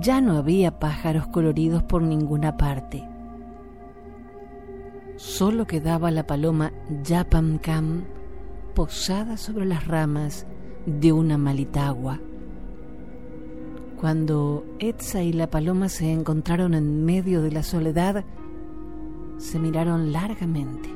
Ya 0.00 0.20
no 0.20 0.36
había 0.36 0.78
pájaros 0.78 1.26
coloridos 1.28 1.82
por 1.82 2.02
ninguna 2.02 2.56
parte. 2.56 3.06
Solo 5.16 5.66
quedaba 5.66 6.10
la 6.10 6.26
paloma 6.26 6.72
Yapamcam 7.02 8.04
posada 8.74 9.36
sobre 9.36 9.64
las 9.64 9.86
ramas 9.86 10.46
de 10.86 11.12
una 11.12 11.36
malitagua. 11.36 12.20
Cuando 14.00 14.64
Etza 14.78 15.24
y 15.24 15.32
la 15.32 15.50
paloma 15.50 15.88
se 15.88 16.12
encontraron 16.12 16.74
en 16.74 17.04
medio 17.04 17.42
de 17.42 17.50
la 17.50 17.64
soledad, 17.64 18.24
se 19.38 19.58
miraron 19.58 20.12
largamente. 20.12 20.88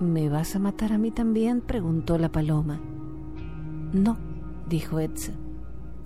¿Me 0.00 0.30
vas 0.30 0.56
a 0.56 0.58
matar 0.58 0.90
a 0.90 0.96
mí 0.96 1.10
también? 1.10 1.60
preguntó 1.60 2.16
la 2.16 2.32
paloma. 2.32 2.80
No, 3.92 4.16
dijo 4.70 5.00
Etza. 5.00 5.32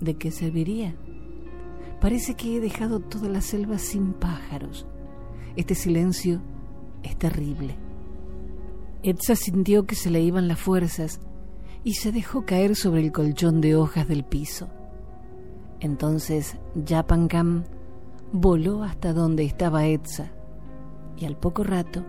¿De 0.01 0.15
qué 0.15 0.29
serviría? 0.29 0.97
Parece 2.01 2.35
que 2.35 2.57
he 2.57 2.59
dejado 2.59 2.99
toda 2.99 3.29
la 3.29 3.39
selva 3.39 3.77
sin 3.77 4.11
pájaros. 4.11 4.85
Este 5.55 5.73
silencio 5.73 6.41
es 7.03 7.17
terrible. 7.17 7.77
Etza 9.03 9.37
sintió 9.37 9.85
que 9.85 9.95
se 9.95 10.09
le 10.09 10.19
iban 10.21 10.49
las 10.49 10.59
fuerzas 10.59 11.21
y 11.85 11.93
se 11.93 12.11
dejó 12.11 12.45
caer 12.45 12.75
sobre 12.75 12.99
el 12.99 13.13
colchón 13.13 13.61
de 13.61 13.77
hojas 13.77 14.05
del 14.09 14.25
piso. 14.25 14.67
Entonces 15.79 16.57
Yapangam 16.75 17.63
voló 18.31 18.83
hasta 18.83 19.13
donde 19.13 19.43
estaba 19.43 19.85
Etza 19.85 20.31
y 21.17 21.25
al 21.25 21.37
poco 21.37 21.63
rato, 21.63 22.03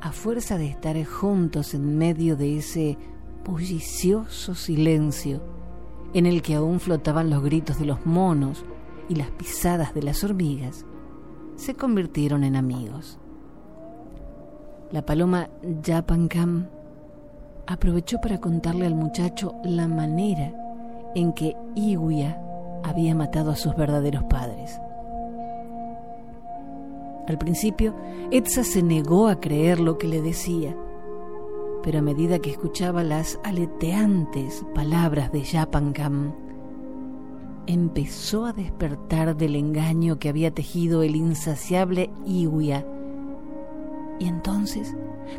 a 0.00 0.12
fuerza 0.12 0.58
de 0.58 0.66
estar 0.66 1.02
juntos 1.04 1.74
en 1.74 1.96
medio 1.96 2.36
de 2.36 2.58
ese 2.58 2.98
bullicioso 3.44 4.54
silencio 4.54 5.42
en 6.12 6.26
el 6.26 6.42
que 6.42 6.54
aún 6.54 6.80
flotaban 6.80 7.30
los 7.30 7.42
gritos 7.42 7.78
de 7.78 7.86
los 7.86 8.06
monos 8.06 8.64
y 9.08 9.16
las 9.16 9.30
pisadas 9.30 9.94
de 9.94 10.02
las 10.02 10.22
hormigas, 10.24 10.86
se 11.56 11.74
convirtieron 11.74 12.44
en 12.44 12.56
amigos. 12.56 13.18
La 14.92 15.04
paloma 15.04 15.48
Yapangam 15.82 16.68
aprovechó 17.66 18.20
para 18.20 18.40
contarle 18.40 18.86
al 18.86 18.94
muchacho 18.94 19.54
la 19.64 19.88
manera 19.88 20.52
en 21.14 21.32
que 21.32 21.56
Iguia 21.74 22.40
había 22.84 23.14
matado 23.14 23.50
a 23.50 23.56
sus 23.56 23.74
verdaderos 23.74 24.22
padres. 24.24 24.80
Al 27.26 27.38
principio, 27.38 27.94
Etza 28.30 28.62
se 28.64 28.82
negó 28.82 29.28
a 29.28 29.40
creer 29.40 29.80
lo 29.80 29.96
que 29.96 30.06
le 30.06 30.20
decía, 30.20 30.76
pero 31.82 31.98
a 31.98 32.02
medida 32.02 32.38
que 32.38 32.50
escuchaba 32.50 33.02
las 33.02 33.38
aleteantes 33.42 34.64
palabras 34.74 35.32
de 35.32 35.42
Yapangam, 35.42 36.34
empezó 37.66 38.44
a 38.44 38.52
despertar 38.52 39.36
del 39.36 39.56
engaño 39.56 40.18
que 40.18 40.28
había 40.28 40.50
tejido 40.50 41.02
el 41.02 41.16
insaciable 41.16 42.10
Iwia. 42.26 42.86
Y 44.18 44.28
entonces, 44.28 44.94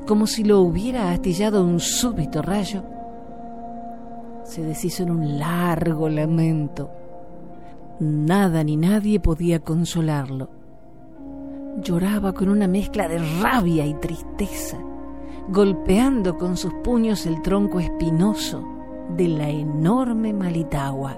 como 0.08 0.26
si 0.26 0.44
lo 0.44 0.62
hubiera 0.62 1.12
astillado 1.12 1.64
un 1.64 1.80
súbito 1.80 2.42
rayo, 2.42 2.84
se 4.44 4.64
deshizo 4.64 5.04
en 5.04 5.12
un 5.12 5.40
largo 5.40 6.10
lamento. 6.10 6.90
Nada 8.00 8.62
ni 8.66 8.76
nadie 8.76 9.22
podía 9.22 9.62
consolarlo. 9.62 10.50
Lloraba 11.82 12.34
con 12.34 12.50
una 12.50 12.68
mezcla 12.68 13.08
de 13.08 13.20
rabia 13.42 13.86
y 13.86 13.94
tristeza, 13.94 14.78
golpeando 15.48 16.38
con 16.38 16.58
sus 16.58 16.74
puños 16.84 17.26
el 17.26 17.42
tronco 17.42 17.80
espinoso 17.80 18.68
de 19.16 19.30
la 19.30 19.50
enorme 19.50 20.34
Malitagua. 20.34 21.18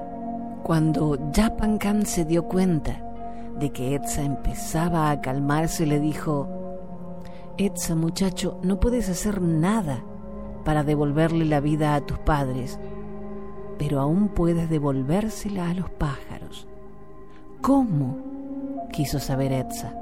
Cuando 0.61 1.31
Yapankan 1.31 2.05
se 2.05 2.25
dio 2.25 2.43
cuenta 2.43 3.01
de 3.59 3.71
que 3.71 3.95
Etza 3.95 4.21
empezaba 4.21 5.09
a 5.09 5.19
calmarse, 5.19 5.87
le 5.87 5.99
dijo, 5.99 6.47
Etza 7.57 7.95
muchacho, 7.95 8.59
no 8.61 8.79
puedes 8.79 9.09
hacer 9.09 9.41
nada 9.41 10.03
para 10.63 10.83
devolverle 10.83 11.45
la 11.45 11.59
vida 11.59 11.95
a 11.95 12.01
tus 12.01 12.19
padres, 12.19 12.79
pero 13.79 13.99
aún 13.99 14.29
puedes 14.29 14.69
devolvérsela 14.69 15.69
a 15.69 15.73
los 15.73 15.89
pájaros. 15.89 16.67
¿Cómo? 17.67 18.15
quiso 18.93 19.19
saber 19.19 19.51
Etza. 19.51 19.93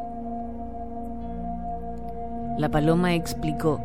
La 2.59 2.69
paloma 2.69 3.15
explicó, 3.15 3.81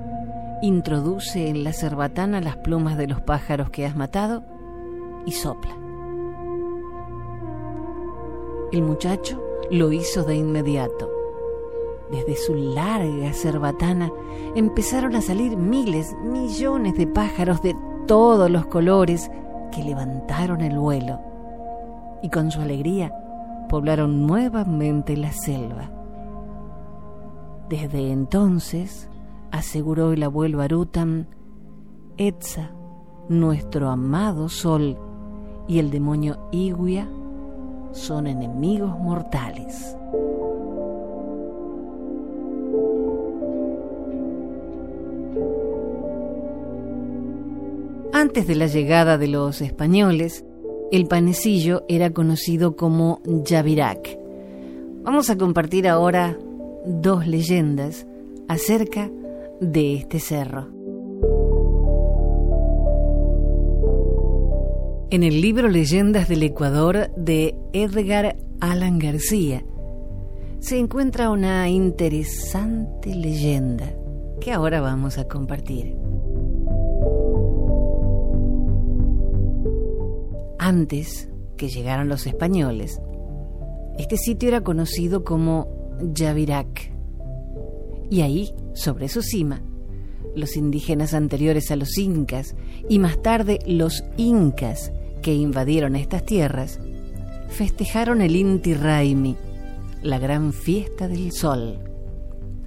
introduce 0.61 1.49
en 1.49 1.65
la 1.65 1.73
cerbatana 1.73 2.43
las 2.43 2.59
plumas 2.59 2.99
de 2.99 3.07
los 3.07 3.23
pájaros 3.23 3.71
que 3.71 3.87
has 3.87 3.97
matado 3.97 4.43
y 5.25 5.33
sopla. 5.33 5.75
El 8.71 8.83
muchacho 8.83 9.43
lo 9.71 9.93
hizo 9.93 10.25
de 10.25 10.37
inmediato. 10.37 11.11
Desde 12.13 12.37
su 12.37 12.55
larga 12.55 13.33
cerbatana 13.33 14.13
empezaron 14.57 15.17
a 15.17 15.23
salir 15.23 15.57
miles, 15.57 16.15
millones 16.23 16.99
de 16.99 17.07
pájaros 17.07 17.63
de 17.63 17.75
todos 18.07 18.51
los 18.51 18.67
colores 18.67 19.31
que 19.73 19.83
levantaron 19.83 20.61
el 20.61 20.79
vuelo 20.79 21.19
y 22.21 22.29
con 22.29 22.51
su 22.51 22.61
alegría 22.61 23.11
poblaron 23.71 24.27
nuevamente 24.27 25.17
la 25.17 25.31
selva. 25.31 25.93
Desde 27.69 28.11
entonces, 28.11 29.09
aseguró 29.53 30.13
el 30.13 30.25
abuelo 30.25 30.61
Arutam, 30.61 31.27
Etza, 32.17 32.73
nuestro 33.29 33.89
amado 33.89 34.49
sol, 34.49 34.99
y 35.69 35.79
el 35.79 35.93
demonio 35.93 36.49
Iguia 36.51 37.09
son 37.93 38.27
enemigos 38.27 38.99
mortales. 38.99 39.97
Antes 48.13 48.49
de 48.49 48.57
la 48.57 48.67
llegada 48.67 49.17
de 49.17 49.29
los 49.29 49.61
españoles, 49.61 50.45
el 50.91 51.07
panecillo 51.07 51.85
era 51.89 52.11
conocido 52.11 52.77
como 52.77 53.21
Yavirac. 53.25 54.19
Vamos 55.03 55.31
a 55.31 55.39
compartir 55.39 55.87
ahora 55.87 56.37
dos 56.85 57.27
leyendas 57.27 58.07
acerca 58.49 59.11
de 59.61 59.95
este 59.95 60.19
cerro. 60.19 60.69
En 65.11 65.23
el 65.23 65.41
libro 65.41 65.69
Leyendas 65.69 66.29
del 66.29 66.43
Ecuador 66.43 67.11
de 67.17 67.57
Edgar 67.73 68.37
Allan 68.61 68.99
García 68.99 69.65
se 70.61 70.79
encuentra 70.79 71.31
una 71.31 71.69
interesante 71.69 73.15
leyenda 73.15 73.93
que 74.41 74.53
ahora 74.53 74.81
vamos 74.81 75.19
a 75.19 75.27
compartir. 75.27 76.10
Antes 80.63 81.27
que 81.57 81.71
llegaran 81.71 82.11
los 82.11 82.27
españoles, 82.27 83.01
este 83.99 84.19
sitio 84.19 84.51
era 84.51 84.61
conocido 84.61 85.25
como 85.25 85.97
Yavirac. 86.13 86.93
Y 88.11 88.21
ahí, 88.21 88.55
sobre 88.75 89.09
su 89.09 89.23
cima, 89.23 89.63
los 90.37 90.59
indígenas 90.59 91.15
anteriores 91.15 91.71
a 91.71 91.77
los 91.77 91.97
incas 91.97 92.57
y 92.91 92.99
más 92.99 93.23
tarde 93.23 93.61
los 93.67 94.05
incas 94.19 94.93
que 95.23 95.33
invadieron 95.33 95.97
estas 95.97 96.27
tierras, 96.27 96.79
festejaron 97.49 98.21
el 98.21 98.37
Inti 98.37 98.75
Raimi, 98.75 99.39
la 100.03 100.19
gran 100.19 100.53
fiesta 100.53 101.09
del 101.09 101.33
sol. 101.33 101.79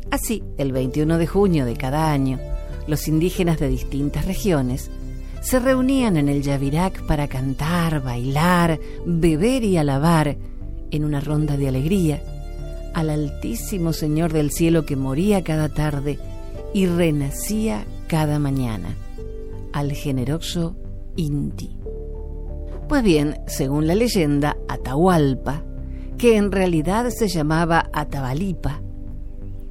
Así, 0.09 0.41
el 0.57 0.71
21 0.71 1.19
de 1.19 1.27
junio 1.27 1.63
de 1.63 1.75
cada 1.75 2.11
año, 2.11 2.39
los 2.87 3.07
indígenas 3.07 3.59
de 3.59 3.67
distintas 3.67 4.25
regiones 4.25 4.89
se 5.43 5.59
reunían 5.59 6.15
en 6.15 6.29
el 6.29 6.41
Yavirac 6.41 7.05
para 7.05 7.27
cantar, 7.27 8.01
bailar, 8.01 8.79
beber 9.05 9.63
y 9.65 9.75
alabar 9.75 10.37
en 10.89 11.03
una 11.03 11.19
ronda 11.19 11.57
de 11.57 11.67
alegría 11.67 12.23
al 12.93 13.09
Altísimo 13.09 13.91
Señor 13.91 14.31
del 14.31 14.51
Cielo 14.51 14.85
que 14.85 14.95
moría 14.95 15.43
cada 15.43 15.67
tarde 15.67 16.17
y 16.73 16.85
renacía 16.85 17.85
cada 18.07 18.39
mañana, 18.39 18.95
al 19.73 19.91
generoso 19.91 20.77
Inti. 21.17 21.77
Pues 22.87 23.03
bien, 23.03 23.35
según 23.45 23.85
la 23.85 23.95
leyenda, 23.95 24.55
Atahualpa, 24.69 25.63
que 26.17 26.37
en 26.37 26.53
realidad 26.53 27.09
se 27.09 27.27
llamaba 27.27 27.89
Atabalipa, 27.91 28.81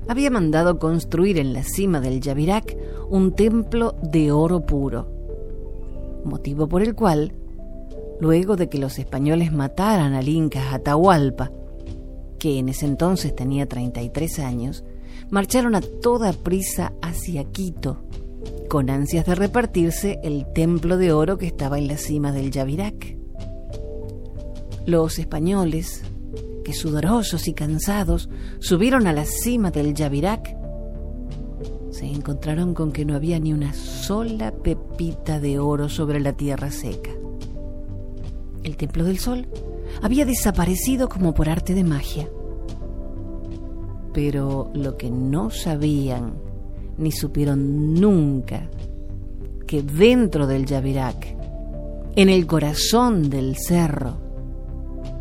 había 0.07 0.31
mandado 0.31 0.79
construir 0.79 1.39
en 1.39 1.55
la 1.55 1.63
cima 1.63 2.01
del 2.01 2.21
Yavirac 2.21 2.77
un 3.09 3.35
templo 3.35 3.95
de 4.03 4.33
oro 4.33 4.67
puro, 4.67 5.22
motivo 6.25 6.69
por 6.69 6.83
el 6.83 6.95
cual, 6.95 7.35
luego 8.21 8.57
de 8.57 8.69
que 8.69 8.79
los 8.79 8.99
españoles 8.99 9.53
mataran 9.53 10.15
al 10.15 10.29
Inca 10.29 10.75
Atahualpa, 10.75 11.51
que 12.39 12.59
en 12.59 12.69
ese 12.69 12.87
entonces 12.87 13.35
tenía 13.35 13.67
33 13.67 14.39
años, 14.41 14.85
marcharon 15.31 15.75
a 15.75 15.81
toda 15.81 16.33
prisa 16.33 16.93
hacia 17.03 17.45
Quito 17.45 18.05
con 18.69 18.89
ansias 18.89 19.27
de 19.27 19.35
repartirse 19.35 20.19
el 20.23 20.47
templo 20.53 20.97
de 20.97 21.13
oro 21.13 21.37
que 21.37 21.47
estaba 21.47 21.79
en 21.79 21.89
la 21.89 21.99
cima 21.99 22.33
del 22.33 22.51
Yavirac. 22.51 23.19
Los 24.87 25.19
españoles, 25.19 26.03
que 26.65 26.73
sudorosos 26.73 27.49
y 27.49 27.53
cansados 27.53 28.31
subieron 28.61 29.07
a 29.07 29.13
la 29.13 29.27
cima 29.27 29.71
del 29.71 29.93
Yavirac, 29.95 30.57
se 32.03 32.11
encontraron 32.11 32.75
con 32.75 32.91
que 32.91 33.05
no 33.05 33.15
había 33.15 33.39
ni 33.39 33.53
una 33.53 33.73
sola 33.75 34.51
pepita 34.51 35.39
de 35.39 35.61
oro 35.61 35.89
sobre 35.89 36.19
la 36.19 36.33
tierra 36.33 36.73
seca. 36.73 37.13
El 38.65 38.77
templo 38.77 39.05
del 39.05 39.21
sol 39.21 39.47
había 40.03 40.27
desaparecido 40.27 41.09
como 41.09 41.33
por 41.33 41.49
arte 41.49 41.75
de 41.75 41.85
magia. 41.85 42.29
Pero 44.13 44.73
lo 44.75 44.97
que 44.97 45.13
no 45.13 45.51
sabían 45.51 46.35
ni 46.99 47.13
supieron 47.13 47.95
nunca, 47.95 48.69
que 49.69 49.85
dentro 49.85 50.49
del 50.49 50.67
Yavirac, 50.67 51.37
en 52.17 52.29
el 52.29 52.49
corazón 52.49 53.31
del 53.31 53.55
cerro, 53.57 54.17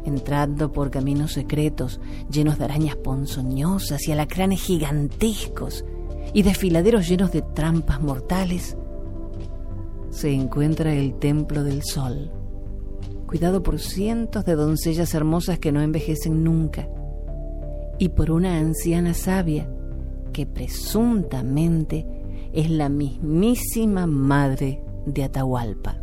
entrando 0.04 0.72
por 0.72 0.90
caminos 0.90 1.34
secretos 1.34 2.00
llenos 2.32 2.58
de 2.58 2.66
arañas 2.66 2.96
ponzoñosas 2.96 4.08
y 4.08 4.14
alacranes 4.14 4.64
gigantescos 4.64 5.86
y 6.34 6.44
desfiladeros 6.44 7.08
llenos 7.08 7.32
de 7.32 7.42
trampas 7.42 8.02
mortales, 8.02 8.78
se 10.10 10.32
encuentra 10.32 10.94
el 10.94 11.16
Templo 11.16 11.64
del 11.64 11.84
Sol, 11.84 12.32
cuidado 13.28 13.64
por 13.64 13.80
cientos 13.80 14.46
de 14.46 14.56
doncellas 14.56 15.14
hermosas 15.14 15.60
que 15.60 15.72
no 15.72 15.82
envejecen 15.82 16.44
nunca, 16.44 16.88
y 17.98 18.10
por 18.10 18.32
una 18.32 18.58
anciana 18.58 19.14
sabia 19.14 19.70
que 20.34 20.46
presuntamente 20.46 22.06
es 22.54 22.70
la 22.70 22.90
mismísima 22.90 24.08
madre 24.08 24.84
de 25.06 25.24
Atahualpa. 25.24 26.02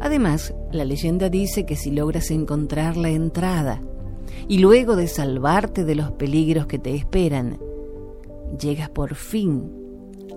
Además, 0.00 0.54
la 0.72 0.84
leyenda 0.84 1.28
dice 1.28 1.66
que 1.66 1.76
si 1.76 1.90
logras 1.90 2.30
encontrar 2.30 2.96
la 2.96 3.10
entrada 3.10 3.80
y 4.48 4.58
luego 4.58 4.96
de 4.96 5.08
salvarte 5.08 5.84
de 5.84 5.94
los 5.94 6.12
peligros 6.12 6.66
que 6.66 6.78
te 6.78 6.94
esperan, 6.94 7.58
llegas 8.58 8.90
por 8.90 9.14
fin 9.14 9.70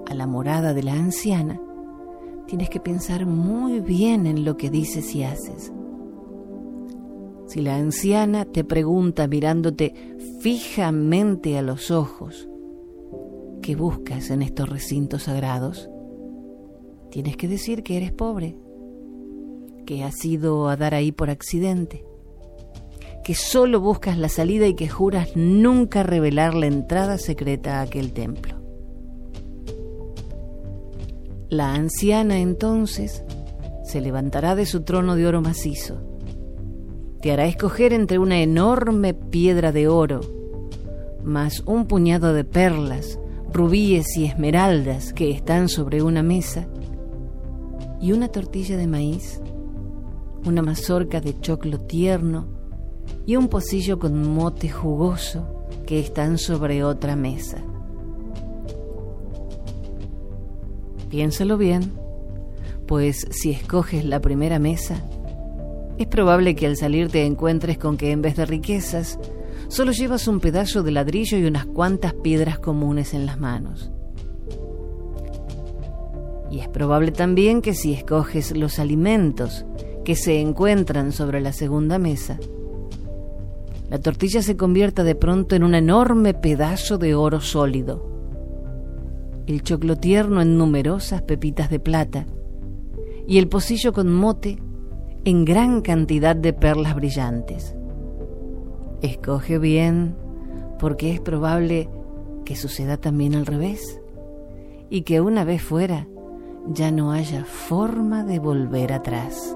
a 0.10 0.14
la 0.14 0.28
morada 0.28 0.74
de 0.74 0.84
la 0.84 0.94
anciana, 0.94 1.60
tienes 2.48 2.70
que 2.70 2.80
pensar 2.80 3.26
muy 3.26 3.80
bien 3.80 4.28
en 4.28 4.46
lo 4.46 4.58
que 4.58 4.70
dices 4.70 5.16
y 5.16 5.24
haces. 5.24 5.72
Si 7.48 7.62
la 7.62 7.76
anciana 7.76 8.46
te 8.46 8.64
pregunta 8.64 9.28
mirándote 9.28 9.94
fijamente 10.40 11.58
a 11.58 11.62
los 11.62 11.92
ojos, 11.92 12.50
¿qué 13.62 13.76
buscas 13.76 14.30
en 14.30 14.42
estos 14.42 14.70
recintos 14.70 15.24
sagrados? 15.24 15.90
Tienes 17.12 17.38
que 17.38 17.48
decir 17.48 17.84
que 17.84 17.98
eres 17.98 18.12
pobre, 18.12 18.58
que 19.86 20.04
has 20.04 20.24
ido 20.26 20.68
a 20.68 20.78
dar 20.78 20.96
ahí 20.96 21.12
por 21.12 21.30
accidente, 21.30 22.06
que 23.24 23.36
solo 23.36 23.80
buscas 23.80 24.18
la 24.18 24.30
salida 24.30 24.68
y 24.68 24.76
que 24.76 24.88
juras 24.90 25.30
nunca 25.36 26.04
revelar 26.04 26.54
la 26.54 26.68
entrada 26.68 27.18
secreta 27.18 27.80
a 27.80 27.82
aquel 27.84 28.14
templo. 28.14 28.62
La 31.50 31.74
anciana 31.74 32.40
entonces 32.40 33.24
se 33.84 34.02
levantará 34.02 34.56
de 34.56 34.66
su 34.66 34.82
trono 34.82 35.16
de 35.16 35.28
oro 35.28 35.42
macizo, 35.42 36.02
te 37.22 37.32
hará 37.32 37.46
escoger 37.46 37.94
entre 37.94 38.20
una 38.20 38.42
enorme 38.42 39.14
piedra 39.14 39.72
de 39.72 39.88
oro, 39.88 40.22
más 41.24 41.62
un 41.66 41.86
puñado 41.86 42.34
de 42.34 42.44
perlas, 42.44 43.20
rubíes 43.54 44.18
y 44.18 44.26
esmeraldas 44.26 45.14
que 45.14 45.32
están 45.32 45.70
sobre 45.70 46.02
una 46.02 46.24
mesa, 46.24 46.68
y 48.02 48.12
una 48.12 48.28
tortilla 48.28 48.76
de 48.76 48.88
maíz 48.88 49.40
una 50.46 50.62
mazorca 50.62 51.22
de 51.22 51.40
choclo 51.40 51.80
tierno 51.80 52.48
y 53.26 53.36
un 53.36 53.48
pocillo 53.48 54.00
con 54.00 54.34
mote 54.34 54.70
jugoso 54.70 55.66
que 55.86 56.00
están 56.00 56.38
sobre 56.38 56.84
otra 56.84 57.16
mesa. 57.16 57.58
Piénsalo 61.10 61.58
bien, 61.58 61.94
pues 62.88 63.28
si 63.32 63.52
escoges 63.52 64.04
la 64.06 64.20
primera 64.20 64.60
mesa, 64.60 65.04
es 65.98 66.08
probable 66.08 66.56
que 66.56 66.66
al 66.66 66.76
salir 66.76 67.10
te 67.10 67.26
encuentres 67.26 67.78
con 67.78 67.98
que 67.98 68.12
en 68.12 68.22
vez 68.22 68.36
de 68.36 68.46
riquezas, 68.46 69.20
solo 69.68 69.92
llevas 69.92 70.28
un 70.28 70.40
pedazo 70.40 70.82
de 70.82 70.92
ladrillo 70.92 71.38
y 71.38 71.46
unas 71.46 71.66
cuantas 71.66 72.14
piedras 72.14 72.60
comunes 72.60 73.14
en 73.14 73.26
las 73.26 73.40
manos. 73.40 73.92
Y 76.50 76.60
es 76.60 76.68
probable 76.68 77.12
también 77.12 77.62
que 77.62 77.74
si 77.74 77.94
escoges 77.94 78.56
los 78.56 78.80
alimentos 78.80 79.66
que 80.04 80.16
se 80.16 80.40
encuentran 80.40 81.12
sobre 81.12 81.42
la 81.42 81.54
segunda 81.54 82.00
mesa, 82.00 82.40
la 83.94 84.00
tortilla 84.00 84.42
se 84.42 84.58
convierta 84.58 85.04
de 85.04 85.14
pronto 85.14 85.56
en 85.56 85.64
un 85.64 85.76
enorme 85.76 86.34
pedazo 86.34 86.98
de 86.98 87.14
oro 87.14 87.42
sólido, 87.42 88.04
el 89.46 89.62
choclo 89.62 89.98
tierno 89.98 90.42
en 90.42 90.58
numerosas 90.58 91.22
pepitas 91.22 91.70
de 91.70 91.80
plata 91.80 92.26
y 93.28 93.38
el 93.38 93.48
pocillo 93.48 93.94
con 93.94 94.12
mote 94.12 94.58
en 95.26 95.46
gran 95.46 95.82
cantidad 95.82 96.36
de 96.36 96.54
perlas 96.54 96.96
brillantes. 96.96 97.76
Escoge 99.04 99.60
bien 99.60 100.16
porque 100.80 101.14
es 101.14 101.20
probable 101.20 101.88
que 102.46 102.56
suceda 102.56 102.98
también 102.98 103.36
al 103.36 103.46
revés 103.46 104.02
y 104.90 105.04
que 105.04 105.22
una 105.22 105.44
vez 105.44 105.62
fuera 105.62 106.08
ya 106.68 106.90
no 106.90 107.12
haya 107.12 107.46
forma 107.46 108.24
de 108.24 108.40
volver 108.40 108.92
atrás. 108.92 109.56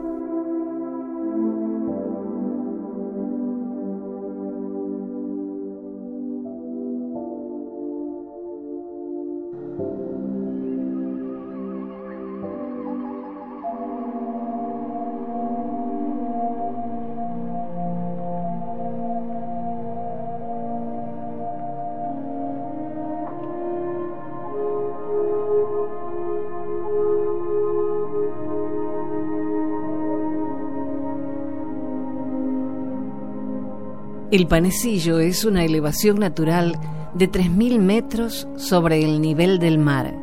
El 34.29 34.45
Panecillo 34.45 35.19
es 35.19 35.45
una 35.45 35.63
elevación 35.63 36.19
natural 36.19 36.77
de 37.13 37.31
3.000 37.31 37.79
metros 37.79 38.45
sobre 38.57 39.01
el 39.01 39.21
nivel 39.21 39.57
del 39.57 39.77
mar. 39.77 40.13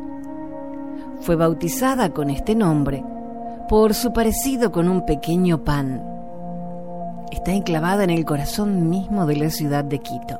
Fue 1.23 1.37
bautizada 1.37 2.11
con 2.11 2.29
este 2.29 2.55
nombre 2.55 3.03
por 3.67 3.95
su 3.95 4.13
parecido 4.13 4.73
con 4.73 4.91
un 4.91 5.07
pequeño 5.07 5.65
pan. 5.65 6.05
Está 7.33 7.53
enclavada 7.53 8.05
en 8.05 8.11
el 8.11 8.27
corazón 8.27 8.91
mismo 8.91 9.25
de 9.25 9.37
la 9.37 9.49
ciudad 9.49 9.85
de 9.85 9.99
Quito. 10.01 10.39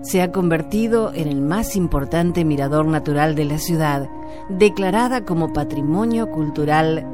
Se 0.00 0.22
ha 0.22 0.32
convertido 0.32 1.12
en 1.12 1.28
el 1.28 1.42
más 1.42 1.76
importante 1.76 2.46
mirador 2.46 2.86
natural 2.86 3.34
de 3.34 3.44
la 3.44 3.58
ciudad, 3.58 4.08
declarada 4.48 5.26
como 5.26 5.52
Patrimonio 5.52 6.30
Cultural 6.30 7.06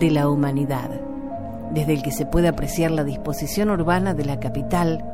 de 0.00 0.10
la 0.10 0.28
Humanidad 0.28 1.03
desde 1.74 1.94
el 1.94 2.02
que 2.02 2.12
se 2.12 2.24
puede 2.24 2.48
apreciar 2.48 2.92
la 2.92 3.02
disposición 3.02 3.68
urbana 3.68 4.14
de 4.14 4.24
la 4.24 4.38
capital, 4.38 5.04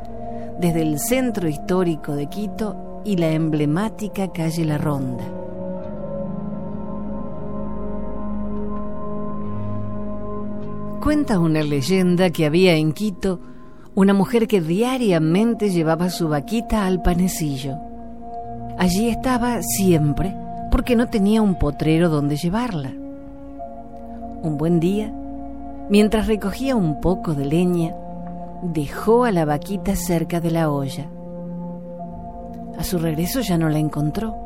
desde 0.60 0.82
el 0.82 0.98
centro 0.98 1.48
histórico 1.48 2.14
de 2.14 2.26
Quito 2.28 3.00
y 3.04 3.16
la 3.16 3.30
emblemática 3.30 4.30
calle 4.30 4.66
La 4.66 4.76
Ronda. 4.76 5.24
Cuenta 11.02 11.38
una 11.38 11.62
leyenda 11.62 12.28
que 12.28 12.44
había 12.44 12.74
en 12.74 12.92
Quito 12.92 13.40
una 13.94 14.12
mujer 14.12 14.46
que 14.46 14.60
diariamente 14.60 15.70
llevaba 15.70 16.10
su 16.10 16.28
vaquita 16.28 16.86
al 16.86 17.02
panecillo. 17.02 17.78
Allí 18.78 19.08
estaba 19.08 19.62
siempre 19.62 20.36
porque 20.70 20.94
no 20.94 21.08
tenía 21.08 21.42
un 21.42 21.56
potrero 21.56 22.08
donde 22.08 22.36
llevarla. 22.36 22.92
Un 24.42 24.56
buen 24.56 24.78
día, 24.78 25.12
Mientras 25.90 26.28
recogía 26.28 26.76
un 26.76 27.00
poco 27.00 27.34
de 27.34 27.44
leña, 27.44 27.96
dejó 28.62 29.24
a 29.24 29.32
la 29.32 29.44
vaquita 29.44 29.96
cerca 29.96 30.40
de 30.40 30.52
la 30.52 30.70
olla. 30.70 31.10
A 32.78 32.84
su 32.84 32.98
regreso 32.98 33.40
ya 33.40 33.58
no 33.58 33.68
la 33.68 33.78
encontró. 33.78 34.36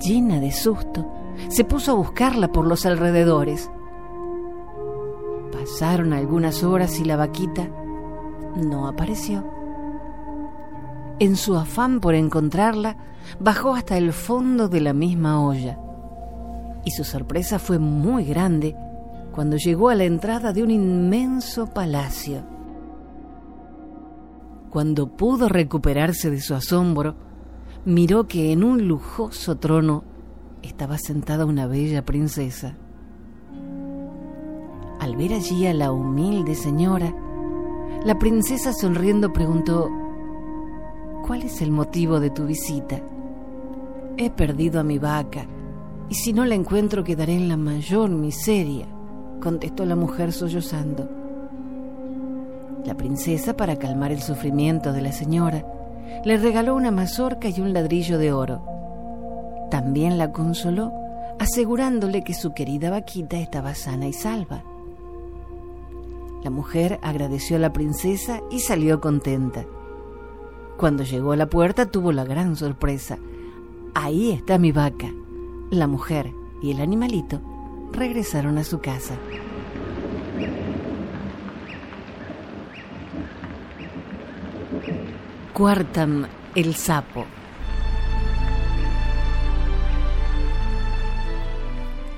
Llena 0.00 0.40
de 0.40 0.50
susto, 0.50 1.08
se 1.48 1.64
puso 1.64 1.92
a 1.92 1.94
buscarla 1.94 2.48
por 2.50 2.66
los 2.66 2.84
alrededores. 2.84 3.70
Pasaron 5.52 6.12
algunas 6.12 6.64
horas 6.64 6.98
y 6.98 7.04
la 7.04 7.16
vaquita 7.16 7.68
no 8.56 8.88
apareció. 8.88 9.44
en 11.20 11.36
su 11.36 11.56
afán 11.56 12.00
por 12.00 12.14
encontrarla, 12.14 12.96
bajó 13.40 13.74
hasta 13.74 13.96
el 13.96 14.12
fondo 14.12 14.68
de 14.68 14.80
la 14.80 14.92
misma 14.92 15.44
olla. 15.44 15.78
Y 16.84 16.90
su 16.92 17.04
sorpresa 17.04 17.58
fue 17.58 17.78
muy 17.78 18.24
grande 18.24 18.76
cuando 19.38 19.56
llegó 19.56 19.88
a 19.88 19.94
la 19.94 20.02
entrada 20.02 20.52
de 20.52 20.64
un 20.64 20.70
inmenso 20.72 21.68
palacio. 21.68 22.42
Cuando 24.68 25.16
pudo 25.16 25.48
recuperarse 25.48 26.28
de 26.28 26.40
su 26.40 26.56
asombro, 26.56 27.14
miró 27.84 28.26
que 28.26 28.50
en 28.50 28.64
un 28.64 28.88
lujoso 28.88 29.56
trono 29.56 30.02
estaba 30.60 30.98
sentada 30.98 31.46
una 31.46 31.68
bella 31.68 32.04
princesa. 32.04 32.74
Al 34.98 35.14
ver 35.14 35.34
allí 35.34 35.68
a 35.68 35.72
la 35.72 35.92
humilde 35.92 36.56
señora, 36.56 37.14
la 38.04 38.18
princesa 38.18 38.72
sonriendo 38.72 39.32
preguntó, 39.32 39.88
¿Cuál 41.24 41.44
es 41.44 41.62
el 41.62 41.70
motivo 41.70 42.18
de 42.18 42.30
tu 42.30 42.44
visita? 42.44 43.00
He 44.16 44.30
perdido 44.30 44.80
a 44.80 44.82
mi 44.82 44.98
vaca, 44.98 45.46
y 46.08 46.16
si 46.16 46.32
no 46.32 46.44
la 46.44 46.56
encuentro 46.56 47.04
quedaré 47.04 47.36
en 47.36 47.48
la 47.48 47.56
mayor 47.56 48.10
miseria, 48.10 48.97
contestó 49.38 49.84
la 49.84 49.96
mujer 49.96 50.32
sollozando. 50.32 51.08
La 52.84 52.94
princesa, 52.94 53.56
para 53.56 53.76
calmar 53.76 54.12
el 54.12 54.22
sufrimiento 54.22 54.92
de 54.92 55.02
la 55.02 55.12
señora, 55.12 55.64
le 56.24 56.38
regaló 56.38 56.74
una 56.74 56.90
mazorca 56.90 57.48
y 57.48 57.60
un 57.60 57.72
ladrillo 57.72 58.18
de 58.18 58.32
oro. 58.32 58.62
También 59.70 60.16
la 60.18 60.32
consoló, 60.32 60.92
asegurándole 61.38 62.24
que 62.24 62.34
su 62.34 62.54
querida 62.54 62.90
vaquita 62.90 63.38
estaba 63.38 63.74
sana 63.74 64.08
y 64.08 64.12
salva. 64.12 64.62
La 66.42 66.50
mujer 66.50 66.98
agradeció 67.02 67.56
a 67.56 67.60
la 67.60 67.72
princesa 67.72 68.40
y 68.50 68.60
salió 68.60 69.00
contenta. 69.00 69.66
Cuando 70.78 71.02
llegó 71.02 71.32
a 71.32 71.36
la 71.36 71.46
puerta 71.46 71.86
tuvo 71.86 72.12
la 72.12 72.24
gran 72.24 72.56
sorpresa. 72.56 73.18
Ahí 73.94 74.30
está 74.30 74.58
mi 74.58 74.72
vaca. 74.72 75.12
La 75.70 75.86
mujer 75.86 76.32
y 76.62 76.70
el 76.70 76.80
animalito 76.80 77.40
regresaron 77.92 78.58
a 78.58 78.64
su 78.64 78.80
casa. 78.80 79.16
Cuartam 85.52 86.26
el 86.54 86.74
sapo. 86.74 87.26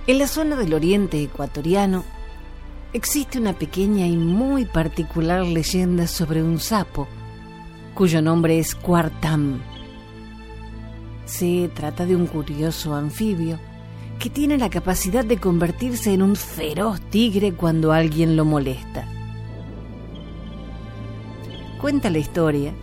En 0.07 0.19
la 0.19 0.27
zona 0.27 0.57
del 0.57 0.75
oriente 0.75 1.23
ecuatoriano 1.23 2.05
existe 2.93 3.39
una 3.39 3.53
pequeña 3.53 4.07
y 4.07 4.17
muy 4.17 4.65
particular 4.65 5.47
leyenda 5.47 6.07
sobre 6.07 6.43
un 6.43 6.59
sapo, 6.59 7.07
cuyo 7.95 8.21
nombre 8.21 8.59
es 8.59 8.75
Cuartam. 8.75 9.61
Se 11.27 11.71
trata 11.75 12.07
de 12.07 12.17
un 12.17 12.27
curioso 12.27 12.95
anfibio 12.95 13.59
que 14.21 14.29
tiene 14.29 14.59
la 14.59 14.69
capacidad 14.69 15.25
de 15.25 15.39
convertirse 15.39 16.13
en 16.13 16.21
un 16.21 16.37
feroz 16.37 17.01
tigre 17.01 17.55
cuando 17.55 17.91
alguien 17.91 18.37
lo 18.37 18.45
molesta. 18.45 19.09
Cuenta 21.81 22.11
la 22.11 22.19
historia 22.19 22.75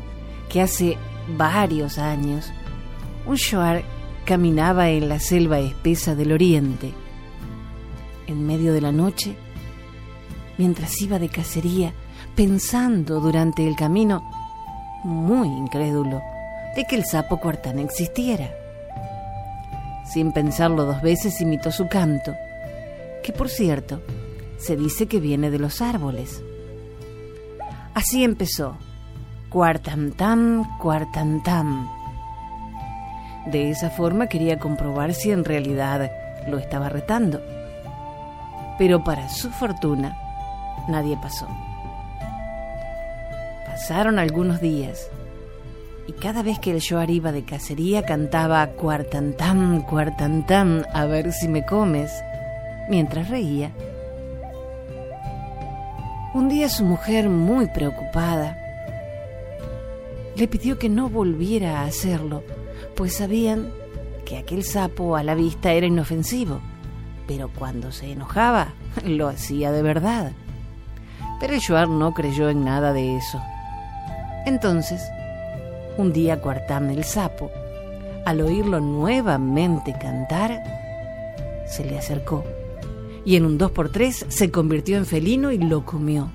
que 0.50 0.62
hace 0.63 0.97
varios 1.38 2.00
años 2.00 2.52
un 3.28 3.36
shuar 3.36 3.84
caminaba 4.26 4.89
en 4.89 5.10
la 5.10 5.19
selva 5.19 5.60
espesa 5.60 6.15
del 6.15 6.32
oriente. 6.32 6.91
En 8.26 8.45
medio 8.47 8.73
de 8.73 8.82
la 8.82 8.91
noche, 8.91 9.36
mientras 10.58 11.00
iba 11.02 11.19
de 11.19 11.30
cacería, 11.30 11.93
pensando 12.36 13.19
durante 13.19 13.67
el 13.67 13.76
camino, 13.76 14.28
muy 15.04 15.47
incrédulo, 15.50 16.19
de 16.76 16.84
que 16.86 16.95
el 16.95 17.06
sapo 17.06 17.39
cuartán 17.39 17.78
existiera. 17.78 18.67
Sin 20.12 20.32
pensarlo 20.32 20.86
dos 20.86 21.02
veces 21.02 21.41
imitó 21.41 21.72
su 21.72 21.88
canto, 21.88 22.36
que 23.24 23.34
por 23.34 23.50
cierto, 23.50 24.02
se 24.58 24.76
dice 24.78 25.08
que 25.08 25.20
viene 25.20 25.52
de 25.52 25.60
los 25.60 25.82
árboles. 25.82 26.41
Así 27.93 28.24
empezó, 28.24 28.78
cuartam 29.50 30.12
tam, 30.12 30.78
cuartam 30.80 31.43
tam. 31.43 31.89
De 33.48 33.70
esa 33.70 33.89
forma 33.89 34.28
quería 34.28 34.60
comprobar 34.60 35.13
si 35.13 35.32
en 35.32 35.43
realidad 35.43 36.12
lo 36.48 36.58
estaba 36.58 36.89
retando. 36.89 37.41
Pero 38.78 39.04
para 39.04 39.30
su 39.30 39.50
fortuna, 39.50 40.17
nadie 40.88 41.17
pasó. 41.22 41.48
Pasaron 43.65 44.20
algunos 44.20 44.62
días 44.62 45.10
y 46.08 46.13
cada 46.13 46.41
vez 46.41 46.58
que 46.60 46.72
el 46.72 46.80
Shoar 46.80 47.10
iba 47.10 47.34
de 47.34 47.43
cacería 47.43 48.04
cantaba 48.04 48.65
cuartantam, 48.67 49.82
cuartantam, 49.82 50.84
a 50.93 51.06
ver 51.06 51.34
si 51.34 51.50
me 51.50 51.65
comes, 51.65 52.12
mientras 52.89 53.30
reía. 53.30 53.72
Un 56.34 56.48
día 56.48 56.70
su 56.70 56.86
mujer, 56.86 57.28
muy 57.28 57.67
preocupada, 57.67 58.58
le 60.36 60.48
pidió 60.48 60.80
que 60.80 60.88
no 60.88 61.10
volviera 61.10 61.82
a 61.82 61.86
hacerlo, 61.86 62.43
pues 62.96 63.17
sabían 63.17 63.70
que 64.26 64.38
aquel 64.38 64.63
sapo 64.63 65.17
a 65.17 65.24
la 65.24 65.36
vista 65.36 65.74
era 65.74 65.88
inofensivo, 65.88 66.62
pero 67.28 67.50
cuando 67.50 67.91
se 67.91 68.13
enojaba 68.13 68.70
lo 69.06 69.28
hacía 69.28 69.74
de 69.74 69.82
verdad. 69.82 70.32
Pero 71.41 71.54
el 71.54 72.00
no 72.00 72.13
creyó 72.13 72.50
en 72.50 72.63
nada 72.63 72.93
de 72.93 73.17
eso. 73.17 73.41
Entonces, 74.46 75.02
un 75.98 76.14
día 76.14 76.42
Cuartam 76.42 76.90
el 76.90 77.04
sapo, 77.04 77.52
al 78.26 78.42
oírlo 78.42 78.80
nuevamente 78.80 79.96
cantar, 80.00 80.64
se 81.68 81.84
le 81.84 81.98
acercó 81.98 82.44
y 83.28 83.36
en 83.36 83.46
un 83.46 83.58
dos 83.58 83.72
por 83.72 83.92
tres 83.92 84.26
se 84.30 84.52
convirtió 84.52 84.96
en 84.96 85.06
felino 85.06 85.52
y 85.52 85.58
lo 85.58 85.84
comió. 85.86 86.30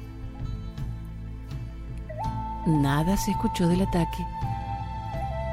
Nada 2.67 3.17
se 3.17 3.31
escuchó 3.31 3.67
del 3.67 3.81
ataque, 3.81 4.27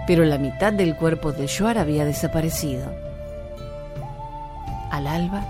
pero 0.05 0.25
la 0.25 0.37
mitad 0.37 0.73
del 0.73 0.97
cuerpo 0.97 1.31
de 1.31 1.47
Shuar 1.47 1.77
había 1.77 2.03
desaparecido. 2.03 2.91
Al 4.91 5.07
alba, 5.07 5.45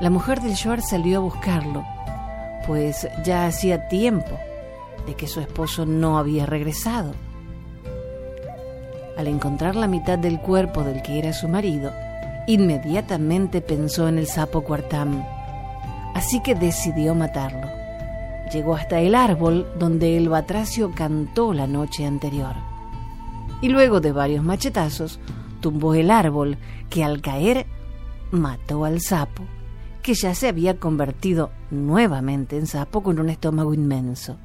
la 0.00 0.10
mujer 0.10 0.40
del 0.40 0.54
Shuar 0.54 0.82
salió 0.82 1.18
a 1.18 1.22
buscarlo, 1.22 1.84
pues 2.66 3.06
ya 3.24 3.46
hacía 3.46 3.86
tiempo 3.86 4.36
de 5.06 5.14
que 5.14 5.28
su 5.28 5.38
esposo 5.38 5.86
no 5.86 6.18
había 6.18 6.44
regresado. 6.44 7.14
Al 9.16 9.28
encontrar 9.28 9.76
la 9.76 9.86
mitad 9.86 10.18
del 10.18 10.40
cuerpo 10.40 10.82
del 10.82 11.02
que 11.02 11.18
era 11.18 11.32
su 11.32 11.48
marido, 11.48 11.92
inmediatamente 12.46 13.60
pensó 13.60 14.08
en 14.08 14.18
el 14.18 14.26
sapo 14.26 14.62
Cuartam, 14.62 15.24
así 16.14 16.40
que 16.42 16.54
decidió 16.54 17.14
matarlo 17.14 17.84
llegó 18.54 18.76
hasta 18.76 19.00
el 19.00 19.14
árbol 19.14 19.66
donde 19.78 20.16
el 20.16 20.28
batracio 20.28 20.92
cantó 20.92 21.52
la 21.52 21.66
noche 21.66 22.06
anterior. 22.06 22.54
Y 23.60 23.68
luego 23.68 24.00
de 24.00 24.12
varios 24.12 24.44
machetazos, 24.44 25.18
tumbó 25.60 25.94
el 25.94 26.10
árbol 26.10 26.58
que 26.88 27.02
al 27.02 27.20
caer 27.20 27.66
mató 28.30 28.84
al 28.84 29.00
sapo, 29.00 29.42
que 30.02 30.14
ya 30.14 30.34
se 30.34 30.48
había 30.48 30.78
convertido 30.78 31.50
nuevamente 31.70 32.56
en 32.56 32.66
sapo 32.66 33.02
con 33.02 33.18
un 33.18 33.30
estómago 33.30 33.74
inmenso. 33.74 34.36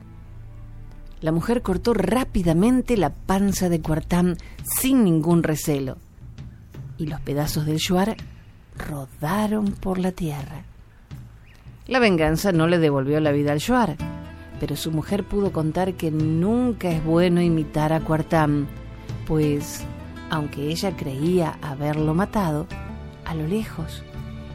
La 1.21 1.31
mujer 1.31 1.61
cortó 1.61 1.93
rápidamente 1.93 2.97
la 2.97 3.13
panza 3.13 3.69
de 3.69 3.81
Cuartán 3.81 4.37
sin 4.79 5.03
ningún 5.03 5.43
recelo, 5.43 5.97
y 6.97 7.07
los 7.07 7.19
pedazos 7.21 7.65
del 7.65 7.77
shuar 7.77 8.15
rodaron 8.77 9.71
por 9.71 9.99
la 9.99 10.11
tierra. 10.11 10.63
La 11.89 11.97
venganza 11.99 12.51
no 12.51 12.67
le 12.67 12.77
devolvió 12.77 13.19
la 13.19 13.31
vida 13.31 13.51
al 13.51 13.57
Shuar, 13.57 13.97
pero 14.59 14.75
su 14.75 14.91
mujer 14.91 15.23
pudo 15.23 15.51
contar 15.51 15.95
que 15.95 16.11
nunca 16.11 16.89
es 16.91 17.03
bueno 17.03 17.41
imitar 17.41 17.93
a 17.93 17.99
Cuartam, 17.99 18.67
pues, 19.25 19.83
aunque 20.29 20.67
ella 20.67 20.95
creía 20.95 21.57
haberlo 21.63 22.13
matado, 22.13 22.67
a 23.25 23.33
lo 23.33 23.47
lejos, 23.47 24.03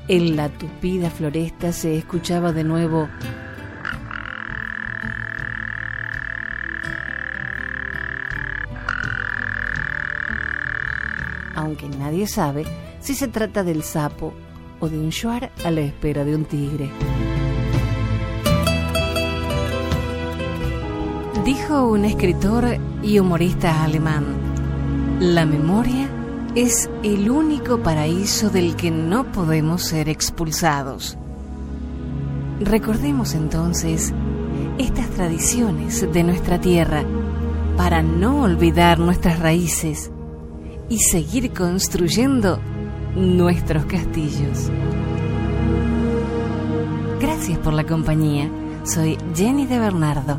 en 0.06 0.36
la 0.36 0.48
tupida 0.48 1.10
floresta 1.10 1.72
se 1.72 1.98
escuchaba 1.98 2.52
de 2.52 2.62
nuevo 2.62 3.08
aunque 11.64 11.88
nadie 11.88 12.26
sabe 12.26 12.64
si 13.00 13.14
se 13.14 13.28
trata 13.28 13.62
del 13.62 13.82
sapo 13.82 14.32
o 14.80 14.88
de 14.88 14.98
un 14.98 15.10
shuar 15.10 15.50
a 15.64 15.70
la 15.70 15.80
espera 15.80 16.24
de 16.24 16.34
un 16.34 16.44
tigre. 16.44 16.90
Dijo 21.44 21.88
un 21.88 22.04
escritor 22.06 22.78
y 23.02 23.18
humorista 23.18 23.84
alemán, 23.84 24.24
la 25.20 25.44
memoria 25.44 26.08
es 26.54 26.88
el 27.02 27.30
único 27.30 27.82
paraíso 27.82 28.48
del 28.48 28.76
que 28.76 28.90
no 28.90 29.30
podemos 29.32 29.82
ser 29.82 30.08
expulsados. 30.08 31.18
Recordemos 32.60 33.34
entonces 33.34 34.14
estas 34.78 35.10
tradiciones 35.10 36.10
de 36.12 36.22
nuestra 36.22 36.60
tierra 36.60 37.04
para 37.76 38.02
no 38.02 38.42
olvidar 38.42 38.98
nuestras 38.98 39.38
raíces 39.40 40.10
y 40.88 40.98
seguir 40.98 41.52
construyendo 41.52 42.58
nuestros 43.14 43.84
castillos. 43.86 44.70
Gracias 47.20 47.58
por 47.58 47.72
la 47.72 47.84
compañía. 47.84 48.50
Soy 48.84 49.16
Jenny 49.34 49.66
de 49.66 49.78
Bernardo. 49.78 50.38